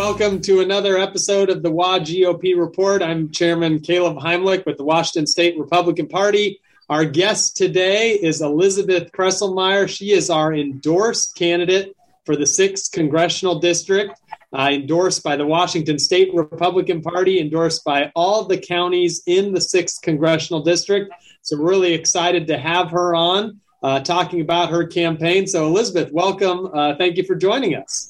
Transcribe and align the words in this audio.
Welcome 0.00 0.40
to 0.42 0.60
another 0.60 0.96
episode 0.96 1.50
of 1.50 1.62
the 1.62 1.70
WA 1.70 1.98
GOP 1.98 2.58
Report. 2.58 3.02
I'm 3.02 3.30
Chairman 3.30 3.80
Caleb 3.80 4.16
Heimlich 4.16 4.64
with 4.64 4.78
the 4.78 4.82
Washington 4.82 5.26
State 5.26 5.58
Republican 5.58 6.08
Party. 6.08 6.58
Our 6.88 7.04
guest 7.04 7.54
today 7.54 8.12
is 8.12 8.40
Elizabeth 8.40 9.12
Kreiselmaier. 9.12 9.86
She 9.90 10.12
is 10.12 10.30
our 10.30 10.54
endorsed 10.54 11.36
candidate 11.36 11.94
for 12.24 12.34
the 12.34 12.46
6th 12.46 12.90
Congressional 12.92 13.58
District, 13.58 14.18
uh, 14.54 14.70
endorsed 14.72 15.22
by 15.22 15.36
the 15.36 15.44
Washington 15.44 15.98
State 15.98 16.30
Republican 16.32 17.02
Party, 17.02 17.38
endorsed 17.38 17.84
by 17.84 18.10
all 18.16 18.46
the 18.46 18.56
counties 18.56 19.22
in 19.26 19.52
the 19.52 19.60
6th 19.60 20.00
Congressional 20.00 20.62
District. 20.62 21.12
So, 21.42 21.58
really 21.58 21.92
excited 21.92 22.46
to 22.46 22.56
have 22.56 22.90
her 22.90 23.14
on 23.14 23.60
uh, 23.82 24.00
talking 24.00 24.40
about 24.40 24.70
her 24.70 24.86
campaign. 24.86 25.46
So, 25.46 25.66
Elizabeth, 25.66 26.10
welcome. 26.10 26.70
Uh, 26.72 26.94
thank 26.96 27.18
you 27.18 27.24
for 27.24 27.34
joining 27.34 27.74
us. 27.74 28.09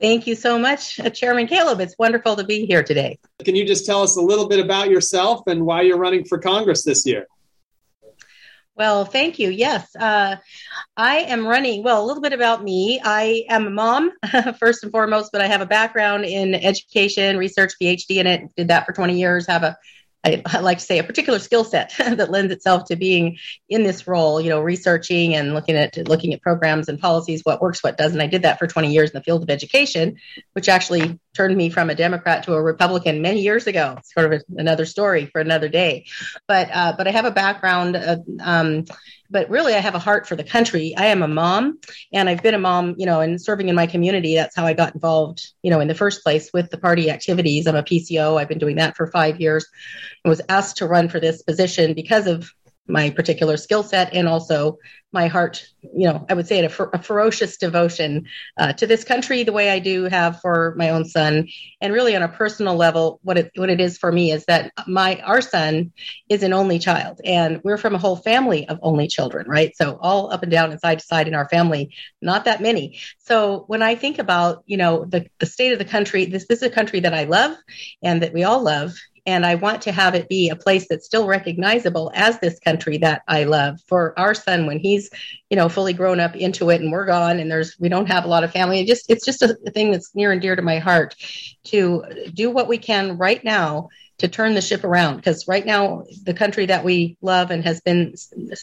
Thank 0.00 0.26
you 0.26 0.34
so 0.34 0.58
much, 0.58 0.98
uh, 0.98 1.10
Chairman 1.10 1.46
Caleb. 1.46 1.80
It's 1.80 1.94
wonderful 1.98 2.34
to 2.36 2.44
be 2.44 2.64
here 2.64 2.82
today. 2.82 3.18
Can 3.44 3.54
you 3.54 3.66
just 3.66 3.84
tell 3.84 4.02
us 4.02 4.16
a 4.16 4.20
little 4.20 4.48
bit 4.48 4.58
about 4.58 4.88
yourself 4.88 5.42
and 5.46 5.66
why 5.66 5.82
you're 5.82 5.98
running 5.98 6.24
for 6.24 6.38
Congress 6.38 6.84
this 6.84 7.04
year? 7.04 7.26
Well, 8.76 9.04
thank 9.04 9.38
you. 9.38 9.50
Yes, 9.50 9.94
uh, 9.94 10.36
I 10.96 11.16
am 11.16 11.46
running. 11.46 11.82
Well, 11.82 12.02
a 12.02 12.06
little 12.06 12.22
bit 12.22 12.32
about 12.32 12.64
me. 12.64 12.98
I 13.04 13.44
am 13.50 13.66
a 13.66 13.70
mom, 13.70 14.12
first 14.58 14.82
and 14.82 14.90
foremost, 14.90 15.32
but 15.32 15.42
I 15.42 15.48
have 15.48 15.60
a 15.60 15.66
background 15.66 16.24
in 16.24 16.54
education, 16.54 17.36
research, 17.36 17.74
PhD 17.82 18.16
in 18.16 18.26
it. 18.26 18.54
Did 18.56 18.68
that 18.68 18.86
for 18.86 18.94
20 18.94 19.18
years. 19.18 19.46
Have 19.48 19.64
a 19.64 19.76
I, 20.24 20.42
I 20.46 20.60
like 20.60 20.78
to 20.78 20.84
say 20.84 20.98
a 20.98 21.04
particular 21.04 21.38
skill 21.38 21.64
set 21.64 21.94
that 21.98 22.30
lends 22.30 22.52
itself 22.52 22.84
to 22.86 22.96
being 22.96 23.38
in 23.68 23.82
this 23.82 24.06
role, 24.06 24.40
you 24.40 24.50
know, 24.50 24.60
researching 24.60 25.34
and 25.34 25.54
looking 25.54 25.76
at 25.76 25.96
looking 26.08 26.34
at 26.34 26.42
programs 26.42 26.88
and 26.88 26.98
policies, 26.98 27.40
what 27.44 27.62
works, 27.62 27.82
what 27.82 27.96
doesn't. 27.96 28.20
I 28.20 28.26
did 28.26 28.42
that 28.42 28.58
for 28.58 28.66
20 28.66 28.92
years 28.92 29.10
in 29.10 29.18
the 29.18 29.22
field 29.22 29.42
of 29.42 29.50
education, 29.50 30.16
which 30.52 30.68
actually 30.68 31.18
turned 31.34 31.56
me 31.56 31.70
from 31.70 31.90
a 31.90 31.94
Democrat 31.94 32.42
to 32.44 32.54
a 32.54 32.62
Republican 32.62 33.22
many 33.22 33.40
years 33.40 33.66
ago. 33.66 33.94
It's 33.98 34.12
sort 34.12 34.32
of 34.32 34.40
a, 34.40 34.60
another 34.60 34.84
story 34.84 35.26
for 35.26 35.40
another 35.40 35.68
day. 35.68 36.06
But 36.46 36.68
uh, 36.72 36.94
but 36.96 37.08
I 37.08 37.12
have 37.12 37.24
a 37.24 37.30
background 37.30 37.96
uh, 37.96 38.18
um, 38.40 38.84
but 39.30 39.48
really 39.48 39.74
I 39.74 39.78
have 39.78 39.94
a 39.94 39.98
heart 39.98 40.26
for 40.26 40.36
the 40.36 40.44
country. 40.44 40.94
I 40.96 41.06
am 41.06 41.22
a 41.22 41.28
mom 41.28 41.78
and 42.12 42.28
I've 42.28 42.42
been 42.42 42.54
a 42.54 42.58
mom, 42.58 42.94
you 42.98 43.06
know, 43.06 43.20
and 43.20 43.40
serving 43.40 43.68
in 43.68 43.74
my 43.76 43.86
community. 43.86 44.34
That's 44.34 44.56
how 44.56 44.66
I 44.66 44.72
got 44.72 44.94
involved, 44.94 45.46
you 45.62 45.70
know, 45.70 45.80
in 45.80 45.88
the 45.88 45.94
first 45.94 46.22
place 46.22 46.50
with 46.52 46.70
the 46.70 46.78
party 46.78 47.10
activities. 47.10 47.66
I'm 47.66 47.76
a 47.76 47.82
PCO. 47.82 48.40
I've 48.40 48.48
been 48.48 48.58
doing 48.58 48.76
that 48.76 48.96
for 48.96 49.06
five 49.06 49.40
years. 49.40 49.66
I 50.24 50.28
was 50.28 50.40
asked 50.48 50.78
to 50.78 50.86
run 50.86 51.08
for 51.08 51.20
this 51.20 51.42
position 51.42 51.94
because 51.94 52.26
of 52.26 52.52
my 52.90 53.10
particular 53.10 53.56
skill 53.56 53.82
set 53.82 54.14
and 54.14 54.28
also 54.28 54.78
my 55.12 55.26
heart, 55.26 55.66
you 55.82 56.06
know, 56.06 56.24
I 56.28 56.34
would 56.34 56.46
say 56.46 56.60
it 56.60 56.70
a, 56.70 56.84
a 56.90 57.02
ferocious 57.02 57.56
devotion 57.56 58.26
uh, 58.56 58.72
to 58.74 58.86
this 58.86 59.02
country, 59.02 59.42
the 59.42 59.52
way 59.52 59.70
I 59.70 59.80
do 59.80 60.04
have 60.04 60.40
for 60.40 60.74
my 60.76 60.90
own 60.90 61.04
son, 61.04 61.48
and 61.80 61.92
really 61.92 62.14
on 62.14 62.22
a 62.22 62.28
personal 62.28 62.76
level, 62.76 63.18
what 63.22 63.36
it 63.36 63.50
what 63.56 63.70
it 63.70 63.80
is 63.80 63.98
for 63.98 64.12
me 64.12 64.30
is 64.30 64.44
that 64.44 64.72
my 64.86 65.20
our 65.20 65.40
son 65.40 65.92
is 66.28 66.42
an 66.42 66.52
only 66.52 66.78
child, 66.78 67.20
and 67.24 67.60
we're 67.64 67.78
from 67.78 67.94
a 67.94 67.98
whole 67.98 68.16
family 68.16 68.68
of 68.68 68.78
only 68.82 69.08
children, 69.08 69.48
right? 69.48 69.76
So 69.76 69.98
all 70.00 70.32
up 70.32 70.42
and 70.42 70.52
down 70.52 70.70
and 70.70 70.80
side 70.80 71.00
to 71.00 71.04
side 71.04 71.26
in 71.26 71.34
our 71.34 71.48
family, 71.48 71.92
not 72.22 72.44
that 72.44 72.62
many. 72.62 73.00
So 73.18 73.64
when 73.66 73.82
I 73.82 73.96
think 73.96 74.18
about 74.20 74.62
you 74.66 74.76
know 74.76 75.04
the 75.04 75.26
the 75.40 75.46
state 75.46 75.72
of 75.72 75.80
the 75.80 75.84
country, 75.84 76.26
this, 76.26 76.46
this 76.46 76.62
is 76.62 76.68
a 76.68 76.70
country 76.70 77.00
that 77.00 77.14
I 77.14 77.24
love 77.24 77.56
and 78.02 78.22
that 78.22 78.32
we 78.32 78.44
all 78.44 78.62
love, 78.62 78.92
and 79.30 79.46
I 79.46 79.54
want 79.54 79.82
to 79.82 79.92
have 79.92 80.16
it 80.16 80.28
be 80.28 80.48
a 80.48 80.56
place 80.56 80.88
that's 80.88 81.06
still 81.06 81.28
recognizable 81.28 82.10
as 82.14 82.40
this 82.40 82.58
country 82.58 82.98
that 82.98 83.22
I 83.28 83.44
love 83.44 83.80
for 83.86 84.12
our 84.18 84.34
son 84.34 84.66
when 84.66 84.80
he's, 84.80 85.08
you 85.50 85.56
know, 85.56 85.68
fully 85.68 85.92
grown 85.92 86.18
up 86.18 86.34
into 86.34 86.70
it 86.70 86.80
and 86.80 86.90
we're 86.90 87.06
gone 87.06 87.38
and 87.38 87.48
there's 87.48 87.78
we 87.78 87.88
don't 87.88 88.08
have 88.08 88.24
a 88.24 88.28
lot 88.28 88.42
of 88.42 88.50
family. 88.50 88.80
It 88.80 88.88
just 88.88 89.08
it's 89.08 89.24
just 89.24 89.42
a 89.42 89.54
thing 89.70 89.92
that's 89.92 90.14
near 90.16 90.32
and 90.32 90.42
dear 90.42 90.56
to 90.56 90.62
my 90.62 90.80
heart 90.80 91.14
to 91.64 92.02
do 92.34 92.50
what 92.50 92.66
we 92.66 92.76
can 92.76 93.18
right 93.18 93.42
now 93.44 93.88
to 94.18 94.26
turn 94.28 94.54
the 94.54 94.60
ship 94.60 94.82
around 94.82 95.16
because 95.16 95.46
right 95.48 95.64
now 95.64 96.04
the 96.24 96.34
country 96.34 96.66
that 96.66 96.84
we 96.84 97.16
love 97.22 97.50
and 97.50 97.64
has 97.64 97.80
been 97.80 98.14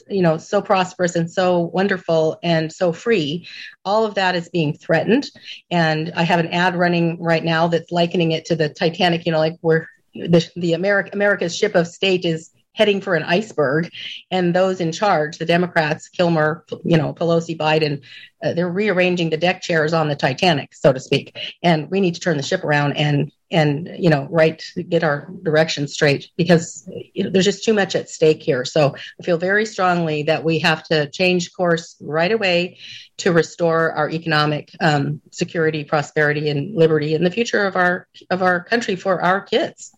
you 0.07 0.21
know 0.21 0.37
so 0.37 0.61
prosperous 0.61 1.15
and 1.15 1.31
so 1.31 1.61
wonderful 1.61 2.37
and 2.43 2.71
so 2.71 2.93
free 2.93 3.47
all 3.83 4.05
of 4.05 4.13
that 4.15 4.35
is 4.35 4.49
being 4.49 4.77
threatened 4.77 5.25
and 5.71 6.13
i 6.15 6.21
have 6.21 6.39
an 6.39 6.49
ad 6.49 6.75
running 6.75 7.19
right 7.19 7.43
now 7.43 7.67
that's 7.67 7.91
likening 7.91 8.33
it 8.33 8.45
to 8.45 8.55
the 8.55 8.69
titanic 8.69 9.25
you 9.25 9.31
know 9.31 9.39
like 9.39 9.57
we're 9.63 9.87
the, 10.17 10.49
the 10.55 10.73
America, 10.73 11.11
America's 11.13 11.55
ship 11.55 11.75
of 11.75 11.87
state 11.87 12.25
is 12.25 12.51
heading 12.73 13.01
for 13.01 13.15
an 13.15 13.23
iceberg 13.23 13.89
and 14.29 14.53
those 14.53 14.79
in 14.79 14.91
charge 14.91 15.39
the 15.39 15.45
democrats 15.45 16.09
kilmer 16.09 16.63
you 16.83 16.95
know 16.95 17.11
pelosi 17.11 17.57
biden 17.57 18.03
uh, 18.43 18.53
they're 18.53 18.69
rearranging 18.69 19.29
the 19.29 19.37
deck 19.37 19.61
chairs 19.61 19.93
on 19.93 20.07
the 20.07 20.15
titanic 20.15 20.73
so 20.75 20.93
to 20.93 20.99
speak. 20.99 21.37
And 21.63 21.89
we 21.89 21.99
need 21.99 22.15
to 22.15 22.21
turn 22.21 22.37
the 22.37 22.43
ship 22.43 22.63
around 22.63 22.93
and 22.93 23.31
and 23.49 23.89
you 23.97 24.09
know 24.09 24.27
right 24.29 24.61
get 24.89 25.03
our 25.03 25.31
direction 25.41 25.87
straight 25.87 26.29
because 26.35 26.87
you 27.13 27.23
know, 27.23 27.29
there's 27.29 27.45
just 27.45 27.63
too 27.63 27.73
much 27.73 27.95
at 27.95 28.09
stake 28.09 28.43
here. 28.43 28.65
So 28.65 28.95
i 29.19 29.23
feel 29.23 29.37
very 29.37 29.65
strongly 29.65 30.23
that 30.23 30.43
we 30.43 30.59
have 30.59 30.83
to 30.85 31.09
change 31.09 31.53
course 31.53 31.95
right 32.01 32.31
away 32.31 32.77
to 33.17 33.31
restore 33.31 33.93
our 33.93 34.09
economic 34.09 34.69
um, 34.79 35.21
security 35.31 35.83
prosperity 35.83 36.49
and 36.49 36.75
liberty 36.75 37.15
and 37.15 37.25
the 37.25 37.31
future 37.31 37.65
of 37.65 37.75
our 37.75 38.07
of 38.29 38.43
our 38.43 38.63
country 38.63 38.95
for 38.95 39.21
our 39.21 39.41
kids 39.41 39.96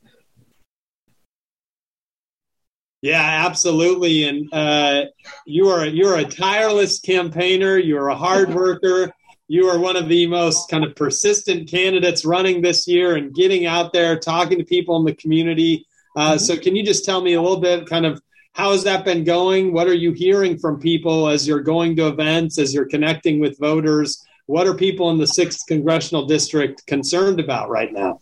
yeah, 3.02 3.46
absolutely. 3.48 4.28
And 4.28 4.54
uh, 4.54 5.06
you 5.46 5.70
are 5.70 5.86
you're 5.86 6.18
a 6.18 6.26
tireless 6.26 7.00
campaigner. 7.00 7.78
You're 7.78 8.10
a 8.10 8.16
hard 8.16 8.54
worker. 8.54 9.12
You 9.48 9.68
are 9.70 9.80
one 9.80 9.96
of 9.96 10.08
the 10.10 10.28
most 10.28 10.70
kind 10.70 10.84
of 10.84 10.96
persistent 10.96 11.70
candidates 11.70 12.24
running 12.24 12.62
this 12.62 12.88
year 12.88 13.16
and 13.16 13.34
getting 13.34 13.66
out 13.66 13.94
there, 13.94 14.20
talking 14.20 14.60
to 14.60 14.64
people 14.64 14.98
in 14.98 15.06
the 15.06 15.16
community. 15.16 15.88
Uh, 16.16 16.32
mm-hmm. 16.32 16.38
So, 16.38 16.58
can 16.58 16.76
you 16.76 16.84
just 16.84 17.06
tell 17.06 17.22
me 17.22 17.34
a 17.34 17.42
little 17.42 17.60
bit, 17.60 17.88
kind 17.88 18.06
of, 18.06 18.22
how 18.54 18.74
has 18.74 18.84
that 18.84 19.06
been 19.06 19.24
going? 19.24 19.74
What 19.74 19.88
are 19.88 19.94
you 19.94 20.12
hearing 20.12 20.60
from 20.60 20.80
people 20.80 21.30
as 21.30 21.48
you're 21.48 21.62
going 21.62 21.96
to 21.96 22.08
events, 22.08 22.60
as 22.60 22.74
you're 22.74 22.86
connecting 22.86 23.40
with 23.40 23.58
voters? 23.58 24.24
What 24.46 24.68
are 24.68 24.76
people 24.76 25.10
in 25.12 25.18
the 25.18 25.28
sixth 25.28 25.66
congressional 25.68 26.26
district 26.26 26.86
concerned 26.86 27.40
about 27.40 27.70
right 27.70 27.92
now? 27.94 28.22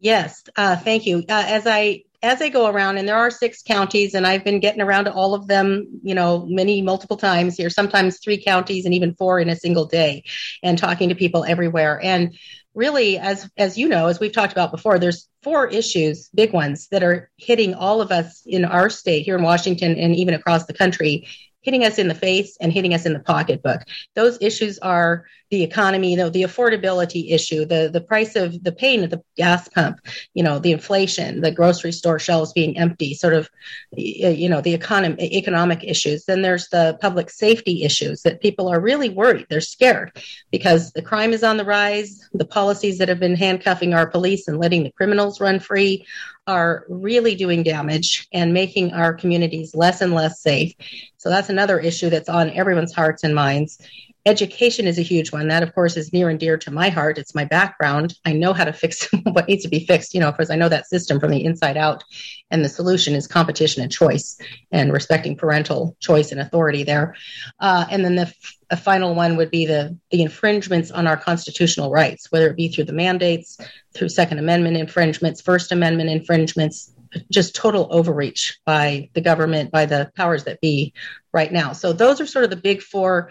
Yes, 0.00 0.42
uh, 0.56 0.76
thank 0.76 1.06
you. 1.06 1.18
Uh, 1.18 1.44
as 1.46 1.66
I 1.66 2.02
as 2.22 2.40
I 2.40 2.48
go 2.48 2.68
around, 2.68 2.98
and 2.98 3.08
there 3.08 3.16
are 3.16 3.30
six 3.30 3.62
counties, 3.62 4.14
and 4.14 4.26
I've 4.26 4.44
been 4.44 4.60
getting 4.60 4.80
around 4.80 5.06
to 5.06 5.12
all 5.12 5.34
of 5.34 5.48
them, 5.48 6.00
you 6.02 6.14
know, 6.14 6.46
many 6.48 6.80
multiple 6.80 7.16
times 7.16 7.56
here, 7.56 7.68
sometimes 7.68 8.20
three 8.20 8.42
counties 8.42 8.84
and 8.84 8.94
even 8.94 9.14
four 9.14 9.40
in 9.40 9.48
a 9.48 9.56
single 9.56 9.86
day, 9.86 10.22
and 10.62 10.78
talking 10.78 11.08
to 11.08 11.14
people 11.16 11.44
everywhere. 11.44 12.00
And 12.02 12.36
really, 12.74 13.18
as 13.18 13.50
as 13.56 13.76
you 13.76 13.88
know, 13.88 14.06
as 14.06 14.20
we've 14.20 14.32
talked 14.32 14.52
about 14.52 14.70
before, 14.70 14.98
there's 14.98 15.28
four 15.42 15.66
issues, 15.66 16.28
big 16.34 16.52
ones, 16.52 16.88
that 16.88 17.02
are 17.02 17.30
hitting 17.38 17.74
all 17.74 18.00
of 18.00 18.12
us 18.12 18.42
in 18.46 18.64
our 18.64 18.88
state 18.88 19.24
here 19.24 19.36
in 19.36 19.42
Washington 19.42 19.96
and 19.98 20.14
even 20.14 20.34
across 20.34 20.66
the 20.66 20.74
country 20.74 21.26
hitting 21.62 21.84
us 21.84 21.98
in 21.98 22.08
the 22.08 22.14
face 22.14 22.56
and 22.60 22.72
hitting 22.72 22.94
us 22.94 23.06
in 23.06 23.12
the 23.12 23.20
pocketbook. 23.20 23.82
Those 24.14 24.38
issues 24.40 24.78
are 24.80 25.24
the 25.50 25.62
economy, 25.62 26.16
the, 26.16 26.30
the 26.30 26.44
affordability 26.44 27.30
issue, 27.30 27.66
the, 27.66 27.90
the 27.92 28.00
price 28.00 28.36
of 28.36 28.64
the 28.64 28.72
pain 28.72 29.02
at 29.02 29.10
the 29.10 29.22
gas 29.36 29.68
pump, 29.68 30.00
you 30.32 30.42
know, 30.42 30.58
the 30.58 30.72
inflation, 30.72 31.42
the 31.42 31.50
grocery 31.50 31.92
store 31.92 32.18
shelves 32.18 32.54
being 32.54 32.78
empty, 32.78 33.12
sort 33.12 33.34
of, 33.34 33.50
you 33.92 34.48
know, 34.48 34.62
the 34.62 34.72
economy, 34.72 35.22
economic 35.36 35.84
issues. 35.84 36.24
Then 36.24 36.40
there's 36.40 36.68
the 36.70 36.96
public 37.02 37.28
safety 37.28 37.84
issues 37.84 38.22
that 38.22 38.40
people 38.40 38.68
are 38.68 38.80
really 38.80 39.10
worried. 39.10 39.46
They're 39.50 39.60
scared 39.60 40.18
because 40.50 40.90
the 40.92 41.02
crime 41.02 41.34
is 41.34 41.44
on 41.44 41.58
the 41.58 41.66
rise. 41.66 42.26
The 42.32 42.46
policies 42.46 42.96
that 42.96 43.10
have 43.10 43.20
been 43.20 43.36
handcuffing 43.36 43.92
our 43.92 44.06
police 44.06 44.48
and 44.48 44.58
letting 44.58 44.84
the 44.84 44.92
criminals 44.92 45.38
run 45.38 45.60
free 45.60 46.06
are 46.46 46.84
really 46.88 47.34
doing 47.34 47.62
damage 47.62 48.28
and 48.32 48.52
making 48.52 48.92
our 48.92 49.14
communities 49.14 49.74
less 49.74 50.00
and 50.00 50.12
less 50.12 50.40
safe. 50.40 50.74
So 51.16 51.28
that's 51.28 51.48
another 51.48 51.78
issue 51.78 52.10
that's 52.10 52.28
on 52.28 52.50
everyone's 52.50 52.92
hearts 52.92 53.22
and 53.22 53.34
minds. 53.34 53.78
Education 54.24 54.86
is 54.86 54.98
a 54.98 55.02
huge 55.02 55.32
one. 55.32 55.48
That, 55.48 55.64
of 55.64 55.74
course, 55.74 55.96
is 55.96 56.12
near 56.12 56.28
and 56.28 56.38
dear 56.38 56.56
to 56.58 56.70
my 56.70 56.90
heart. 56.90 57.18
It's 57.18 57.34
my 57.34 57.44
background. 57.44 58.14
I 58.24 58.32
know 58.32 58.52
how 58.52 58.64
to 58.64 58.72
fix 58.72 59.08
what 59.24 59.48
needs 59.48 59.64
to 59.64 59.68
be 59.68 59.84
fixed, 59.84 60.14
you 60.14 60.20
know, 60.20 60.30
because 60.30 60.50
I 60.50 60.56
know 60.56 60.68
that 60.68 60.86
system 60.86 61.18
from 61.18 61.32
the 61.32 61.44
inside 61.44 61.76
out. 61.76 62.04
And 62.50 62.64
the 62.64 62.68
solution 62.68 63.14
is 63.14 63.26
competition 63.26 63.82
and 63.82 63.90
choice 63.90 64.38
and 64.70 64.92
respecting 64.92 65.36
parental 65.36 65.96
choice 65.98 66.30
and 66.30 66.40
authority 66.40 66.84
there. 66.84 67.16
Uh, 67.58 67.86
and 67.90 68.04
then 68.04 68.14
the 68.14 68.32
final 68.76 69.14
one 69.14 69.36
would 69.36 69.50
be 69.50 69.66
the, 69.66 69.98
the 70.10 70.22
infringements 70.22 70.90
on 70.90 71.06
our 71.06 71.16
constitutional 71.16 71.90
rights, 71.90 72.30
whether 72.30 72.48
it 72.48 72.56
be 72.56 72.68
through 72.68 72.84
the 72.84 72.92
mandates, 72.92 73.58
through 73.92 74.08
Second 74.08 74.38
Amendment 74.38 74.76
infringements, 74.76 75.40
First 75.40 75.72
Amendment 75.72 76.10
infringements, 76.10 76.91
just 77.30 77.54
total 77.54 77.88
overreach 77.90 78.58
by 78.64 79.10
the 79.14 79.20
government, 79.20 79.70
by 79.70 79.86
the 79.86 80.10
powers 80.16 80.44
that 80.44 80.60
be 80.60 80.92
right 81.32 81.52
now. 81.52 81.72
So 81.72 81.92
those 81.92 82.20
are 82.20 82.26
sort 82.26 82.44
of 82.44 82.50
the 82.50 82.56
big 82.56 82.82
four 82.82 83.30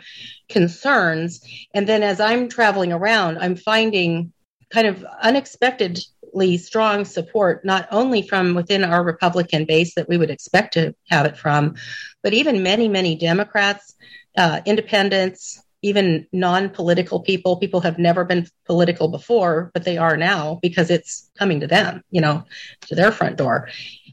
concerns. 0.50 1.42
And 1.74 1.88
then 1.88 2.04
as 2.04 2.20
I'm 2.20 2.50
traveling 2.50 2.94
around, 2.94 3.38
I'm 3.38 3.56
finding 3.56 4.34
kind 4.72 4.88
of 4.88 5.06
unexpectedly 5.22 6.58
strong 6.58 7.06
support, 7.06 7.66
not 7.66 7.88
only 7.92 8.22
from 8.22 8.56
within 8.56 8.84
our 8.84 9.04
Republican 9.04 9.66
base 9.66 9.96
that 9.96 10.08
we 10.08 10.18
would 10.18 10.30
expect 10.30 10.74
to 10.74 10.96
have 11.10 11.26
it 11.26 11.38
from, 11.38 11.76
but 12.24 12.34
even 12.34 12.64
many, 12.64 12.88
many 12.88 13.16
Democrats 13.16 13.96
uh, 14.38 14.62
independents, 14.66 15.62
even 15.82 16.28
non-political 16.32 17.22
people 17.22 17.58
people 17.58 17.82
have 17.82 17.98
never 17.98 18.24
been 18.24 18.48
political 18.66 19.08
before 19.08 19.72
but 19.74 19.84
they 19.84 19.98
are 19.98 20.18
now 20.18 20.60
because 20.62 20.90
it's 20.90 21.30
coming 21.38 21.60
to 21.60 21.68
them 21.68 22.04
you 22.12 22.22
know 22.22 22.44
to 22.82 22.96
their 22.96 23.12
front 23.12 23.38
door. 23.38 23.70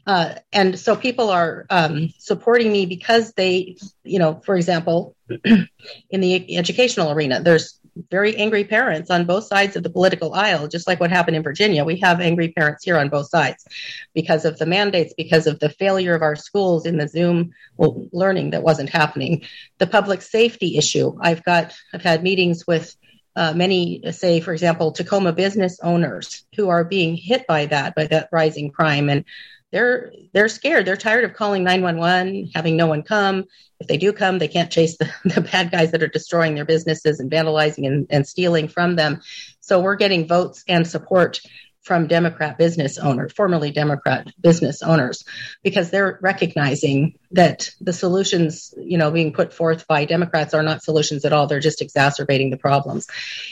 Uh, 0.07 0.35
and 0.51 0.79
so 0.79 0.95
people 0.95 1.29
are 1.29 1.65
um, 1.69 2.09
supporting 2.17 2.71
me 2.71 2.85
because 2.85 3.33
they 3.33 3.75
you 4.03 4.17
know 4.19 4.41
for 4.45 4.55
example 4.55 5.15
in 5.45 5.67
the 6.09 6.57
educational 6.57 7.11
arena 7.11 7.41
there's 7.41 7.78
very 8.09 8.35
angry 8.35 8.63
parents 8.63 9.09
on 9.09 9.25
both 9.25 9.45
sides 9.45 9.75
of 9.75 9.83
the 9.83 9.89
political 9.89 10.33
aisle, 10.33 10.67
just 10.67 10.87
like 10.87 10.99
what 10.99 11.09
happened 11.09 11.35
in 11.35 11.43
Virginia. 11.43 11.83
We 11.83 11.97
have 11.99 12.19
angry 12.21 12.49
parents 12.49 12.83
here 12.83 12.97
on 12.97 13.09
both 13.09 13.29
sides 13.29 13.65
because 14.13 14.45
of 14.45 14.57
the 14.57 14.65
mandates, 14.65 15.13
because 15.17 15.47
of 15.47 15.59
the 15.59 15.69
failure 15.69 16.15
of 16.15 16.21
our 16.21 16.35
schools 16.35 16.85
in 16.85 16.97
the 16.97 17.07
Zoom 17.07 17.51
learning 17.77 18.51
that 18.51 18.63
wasn't 18.63 18.89
happening. 18.89 19.43
The 19.77 19.87
public 19.87 20.21
safety 20.21 20.77
issue. 20.77 21.17
I've 21.21 21.43
got, 21.43 21.73
I've 21.93 22.03
had 22.03 22.23
meetings 22.23 22.65
with 22.67 22.95
uh, 23.35 23.53
many, 23.53 24.01
say, 24.11 24.41
for 24.41 24.53
example, 24.53 24.91
Tacoma 24.91 25.31
business 25.31 25.79
owners 25.81 26.45
who 26.55 26.69
are 26.69 26.83
being 26.83 27.15
hit 27.15 27.47
by 27.47 27.67
that, 27.67 27.95
by 27.95 28.05
that 28.07 28.29
rising 28.31 28.71
crime. 28.71 29.09
And 29.09 29.23
they're 29.71 30.11
they're 30.33 30.47
scared. 30.47 30.85
They're 30.85 30.97
tired 30.97 31.25
of 31.25 31.33
calling 31.33 31.63
911, 31.63 32.51
having 32.55 32.75
no 32.75 32.87
one 32.87 33.03
come. 33.03 33.45
If 33.79 33.87
they 33.87 33.97
do 33.97 34.11
come, 34.11 34.39
they 34.39 34.47
can't 34.47 34.71
chase 34.71 34.97
the, 34.97 35.11
the 35.25 35.41
bad 35.41 35.71
guys 35.71 35.91
that 35.91 36.03
are 36.03 36.07
destroying 36.07 36.55
their 36.55 36.65
businesses 36.65 37.19
and 37.19 37.31
vandalizing 37.31 37.87
and, 37.87 38.07
and 38.09 38.27
stealing 38.27 38.67
from 38.67 38.95
them. 38.95 39.21
So 39.61 39.79
we're 39.79 39.95
getting 39.95 40.27
votes 40.27 40.63
and 40.67 40.87
support 40.87 41.39
from 41.81 42.07
Democrat 42.07 42.57
business 42.57 42.97
owners, 42.97 43.31
formerly 43.31 43.71
Democrat 43.71 44.27
business 44.39 44.83
owners, 44.83 45.23
because 45.63 45.89
they're 45.89 46.19
recognizing 46.21 47.15
that 47.31 47.71
the 47.79 47.93
solutions, 47.93 48.73
you 48.77 48.97
know, 48.97 49.11
being 49.11 49.33
put 49.33 49.53
forth 49.53 49.87
by 49.87 50.05
Democrats 50.05 50.53
are 50.53 50.61
not 50.61 50.83
solutions 50.83 51.25
at 51.25 51.33
all. 51.33 51.47
They're 51.47 51.59
just 51.59 51.81
exacerbating 51.81 52.49
the 52.49 52.57
problems. 52.57 53.07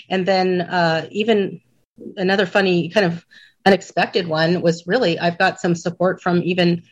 And 0.09 0.25
then 0.25 0.61
uh, 0.61 1.07
even 1.11 1.61
another 2.15 2.45
funny 2.45 2.89
kind 2.89 3.05
of 3.05 3.25
unexpected 3.67 4.27
one 4.27 4.61
was 4.61 4.87
really 4.87 5.19
I've 5.19 5.37
got 5.37 5.59
some 5.59 5.75
support 5.75 6.21
from 6.21 6.41
even 6.43 6.83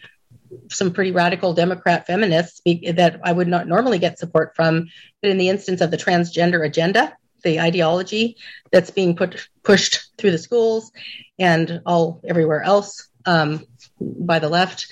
some 0.70 0.92
pretty 0.92 1.12
radical 1.12 1.54
Democrat 1.54 2.06
feminists 2.06 2.62
that 2.66 3.20
I 3.24 3.32
would 3.32 3.48
not 3.48 3.68
normally 3.68 4.00
get 4.00 4.20
support 4.20 4.56
from. 4.56 4.88
But 5.22 5.32
in 5.32 5.38
the 5.38 5.50
instance 5.50 5.82
of 5.82 5.92
the 5.92 5.98
transgender 5.98 6.66
agenda, 6.66 7.16
the 7.44 7.60
ideology 7.60 8.38
that's 8.72 8.92
being 8.92 9.16
put 9.16 9.48
pushed 9.64 10.12
through 10.18 10.32
the 10.32 10.38
schools 10.38 10.92
and 11.40 11.82
all 11.86 12.22
everywhere 12.28 12.64
else 12.64 13.08
um, 13.26 13.66
by 14.00 14.40
the 14.40 14.50
left, 14.50 14.92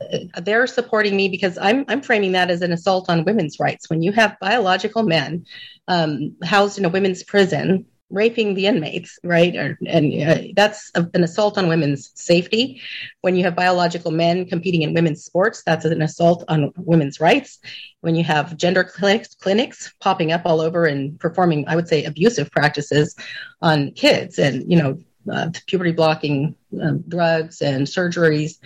uh, 0.00 0.40
they're 0.40 0.66
supporting 0.66 1.16
me 1.16 1.28
because 1.28 1.58
I'm 1.58 1.84
I'm 1.88 2.02
framing 2.02 2.32
that 2.32 2.50
as 2.50 2.62
an 2.62 2.72
assault 2.72 3.08
on 3.08 3.24
women's 3.24 3.60
rights. 3.60 3.88
When 3.88 4.02
you 4.02 4.12
have 4.12 4.40
biological 4.40 5.04
men 5.04 5.46
um, 5.86 6.36
housed 6.42 6.78
in 6.78 6.84
a 6.84 6.88
women's 6.88 7.22
prison 7.22 7.86
raping 8.10 8.54
the 8.54 8.66
inmates, 8.66 9.18
right? 9.22 9.56
Or, 9.56 9.78
and 9.86 10.22
uh, 10.22 10.42
that's 10.54 10.90
a, 10.94 11.08
an 11.14 11.22
assault 11.22 11.56
on 11.56 11.68
women's 11.68 12.10
safety. 12.14 12.80
When 13.20 13.36
you 13.36 13.44
have 13.44 13.54
biological 13.56 14.10
men 14.10 14.46
competing 14.46 14.82
in 14.82 14.94
women's 14.94 15.24
sports, 15.24 15.62
that's 15.64 15.84
an 15.84 16.02
assault 16.02 16.44
on 16.48 16.72
women's 16.76 17.20
rights. 17.20 17.58
When 18.00 18.14
you 18.14 18.24
have 18.24 18.56
gender 18.56 18.84
clinics, 18.84 19.34
clinics 19.34 19.94
popping 20.00 20.32
up 20.32 20.42
all 20.44 20.60
over 20.60 20.86
and 20.86 21.18
performing, 21.18 21.66
I 21.68 21.76
would 21.76 21.88
say, 21.88 22.04
abusive 22.04 22.50
practices 22.50 23.14
on 23.62 23.92
kids, 23.92 24.38
and 24.38 24.70
you 24.70 24.82
know, 24.82 24.98
uh, 25.30 25.50
puberty 25.66 25.92
blocking 25.92 26.54
um, 26.82 27.04
drugs 27.06 27.62
and 27.62 27.86
surgeries, 27.86 28.58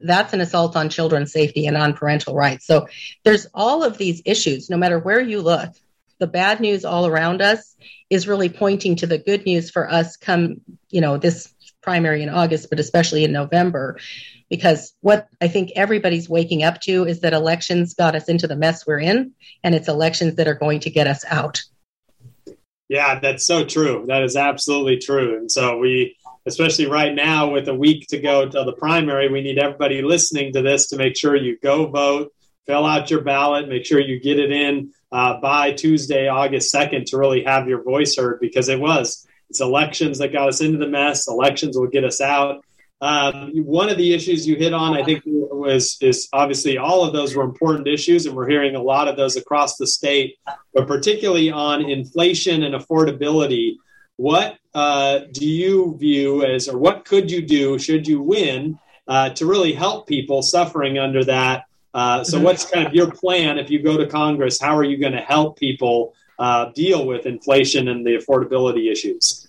that's 0.00 0.32
an 0.32 0.40
assault 0.40 0.76
on 0.76 0.88
children's 0.88 1.32
safety 1.32 1.66
and 1.66 1.76
on 1.76 1.94
parental 1.94 2.34
rights. 2.34 2.66
So 2.66 2.86
there's 3.24 3.46
all 3.54 3.82
of 3.82 3.98
these 3.98 4.22
issues, 4.24 4.68
no 4.68 4.76
matter 4.76 4.98
where 4.98 5.20
you 5.20 5.40
look. 5.40 5.70
The 6.18 6.26
bad 6.26 6.60
news 6.60 6.84
all 6.84 7.06
around 7.06 7.42
us 7.42 7.76
is 8.10 8.28
really 8.28 8.48
pointing 8.48 8.96
to 8.96 9.06
the 9.06 9.18
good 9.18 9.44
news 9.44 9.70
for 9.70 9.90
us 9.90 10.16
come, 10.16 10.60
you 10.90 11.00
know, 11.00 11.16
this 11.16 11.52
primary 11.82 12.22
in 12.22 12.28
August, 12.28 12.70
but 12.70 12.78
especially 12.78 13.24
in 13.24 13.32
November. 13.32 13.98
Because 14.48 14.94
what 15.00 15.28
I 15.40 15.48
think 15.48 15.72
everybody's 15.74 16.28
waking 16.28 16.62
up 16.62 16.80
to 16.82 17.04
is 17.04 17.20
that 17.20 17.32
elections 17.32 17.94
got 17.94 18.14
us 18.14 18.28
into 18.28 18.46
the 18.46 18.56
mess 18.56 18.86
we're 18.86 19.00
in, 19.00 19.32
and 19.64 19.74
it's 19.74 19.88
elections 19.88 20.36
that 20.36 20.46
are 20.46 20.54
going 20.54 20.80
to 20.80 20.90
get 20.90 21.06
us 21.06 21.24
out. 21.28 21.62
Yeah, 22.88 23.18
that's 23.18 23.46
so 23.46 23.64
true. 23.64 24.04
That 24.08 24.22
is 24.22 24.36
absolutely 24.36 24.98
true. 24.98 25.38
And 25.38 25.50
so 25.50 25.78
we, 25.78 26.16
especially 26.44 26.86
right 26.86 27.14
now 27.14 27.50
with 27.50 27.66
a 27.68 27.74
week 27.74 28.06
to 28.08 28.18
go 28.18 28.46
till 28.46 28.66
the 28.66 28.74
primary, 28.74 29.30
we 29.32 29.40
need 29.40 29.58
everybody 29.58 30.02
listening 30.02 30.52
to 30.52 30.60
this 30.60 30.88
to 30.88 30.96
make 30.96 31.16
sure 31.16 31.34
you 31.34 31.58
go 31.62 31.86
vote, 31.86 32.34
fill 32.66 32.84
out 32.84 33.10
your 33.10 33.22
ballot, 33.22 33.68
make 33.68 33.86
sure 33.86 33.98
you 33.98 34.20
get 34.20 34.38
it 34.38 34.52
in 34.52 34.92
uh, 35.12 35.38
by 35.40 35.72
Tuesday, 35.72 36.28
August 36.28 36.74
2nd, 36.74 37.04
to 37.06 37.18
really 37.18 37.44
have 37.44 37.68
your 37.68 37.82
voice 37.82 38.16
heard 38.16 38.40
because 38.40 38.68
it 38.68 38.80
was. 38.80 39.26
It's 39.50 39.60
elections 39.60 40.18
that 40.18 40.32
got 40.32 40.48
us 40.48 40.62
into 40.62 40.78
the 40.78 40.88
mess. 40.88 41.28
Elections 41.28 41.76
will 41.76 41.88
get 41.88 42.04
us 42.04 42.20
out. 42.20 42.64
Um, 43.02 43.50
one 43.64 43.90
of 43.90 43.98
the 43.98 44.14
issues 44.14 44.46
you 44.46 44.56
hit 44.56 44.72
on, 44.72 44.96
I 44.96 45.02
think, 45.02 45.24
was 45.26 45.98
is 46.00 46.28
obviously 46.32 46.78
all 46.78 47.04
of 47.04 47.12
those 47.12 47.34
were 47.34 47.42
important 47.42 47.88
issues, 47.88 48.26
and 48.26 48.34
we're 48.36 48.48
hearing 48.48 48.76
a 48.76 48.82
lot 48.82 49.08
of 49.08 49.16
those 49.16 49.36
across 49.36 49.76
the 49.76 49.88
state, 49.88 50.38
but 50.72 50.86
particularly 50.86 51.50
on 51.50 51.84
inflation 51.84 52.62
and 52.62 52.74
affordability. 52.74 53.74
What 54.16 54.56
uh, 54.72 55.20
do 55.32 55.46
you 55.46 55.96
view 55.98 56.44
as, 56.44 56.68
or 56.68 56.78
what 56.78 57.04
could 57.04 57.30
you 57.30 57.42
do 57.42 57.78
should 57.78 58.06
you 58.06 58.22
win 58.22 58.78
uh, 59.08 59.30
to 59.30 59.46
really 59.46 59.72
help 59.72 60.06
people 60.06 60.42
suffering 60.42 60.98
under 60.98 61.24
that 61.24 61.64
uh, 61.94 62.24
so, 62.24 62.40
what's 62.40 62.64
kind 62.64 62.86
of 62.86 62.94
your 62.94 63.10
plan 63.10 63.58
if 63.58 63.70
you 63.70 63.82
go 63.82 63.96
to 63.96 64.06
Congress? 64.06 64.60
How 64.60 64.76
are 64.76 64.84
you 64.84 64.96
going 64.96 65.12
to 65.12 65.20
help 65.20 65.58
people 65.58 66.14
uh, 66.38 66.70
deal 66.72 67.06
with 67.06 67.26
inflation 67.26 67.88
and 67.88 68.06
the 68.06 68.16
affordability 68.16 68.90
issues? 68.90 69.41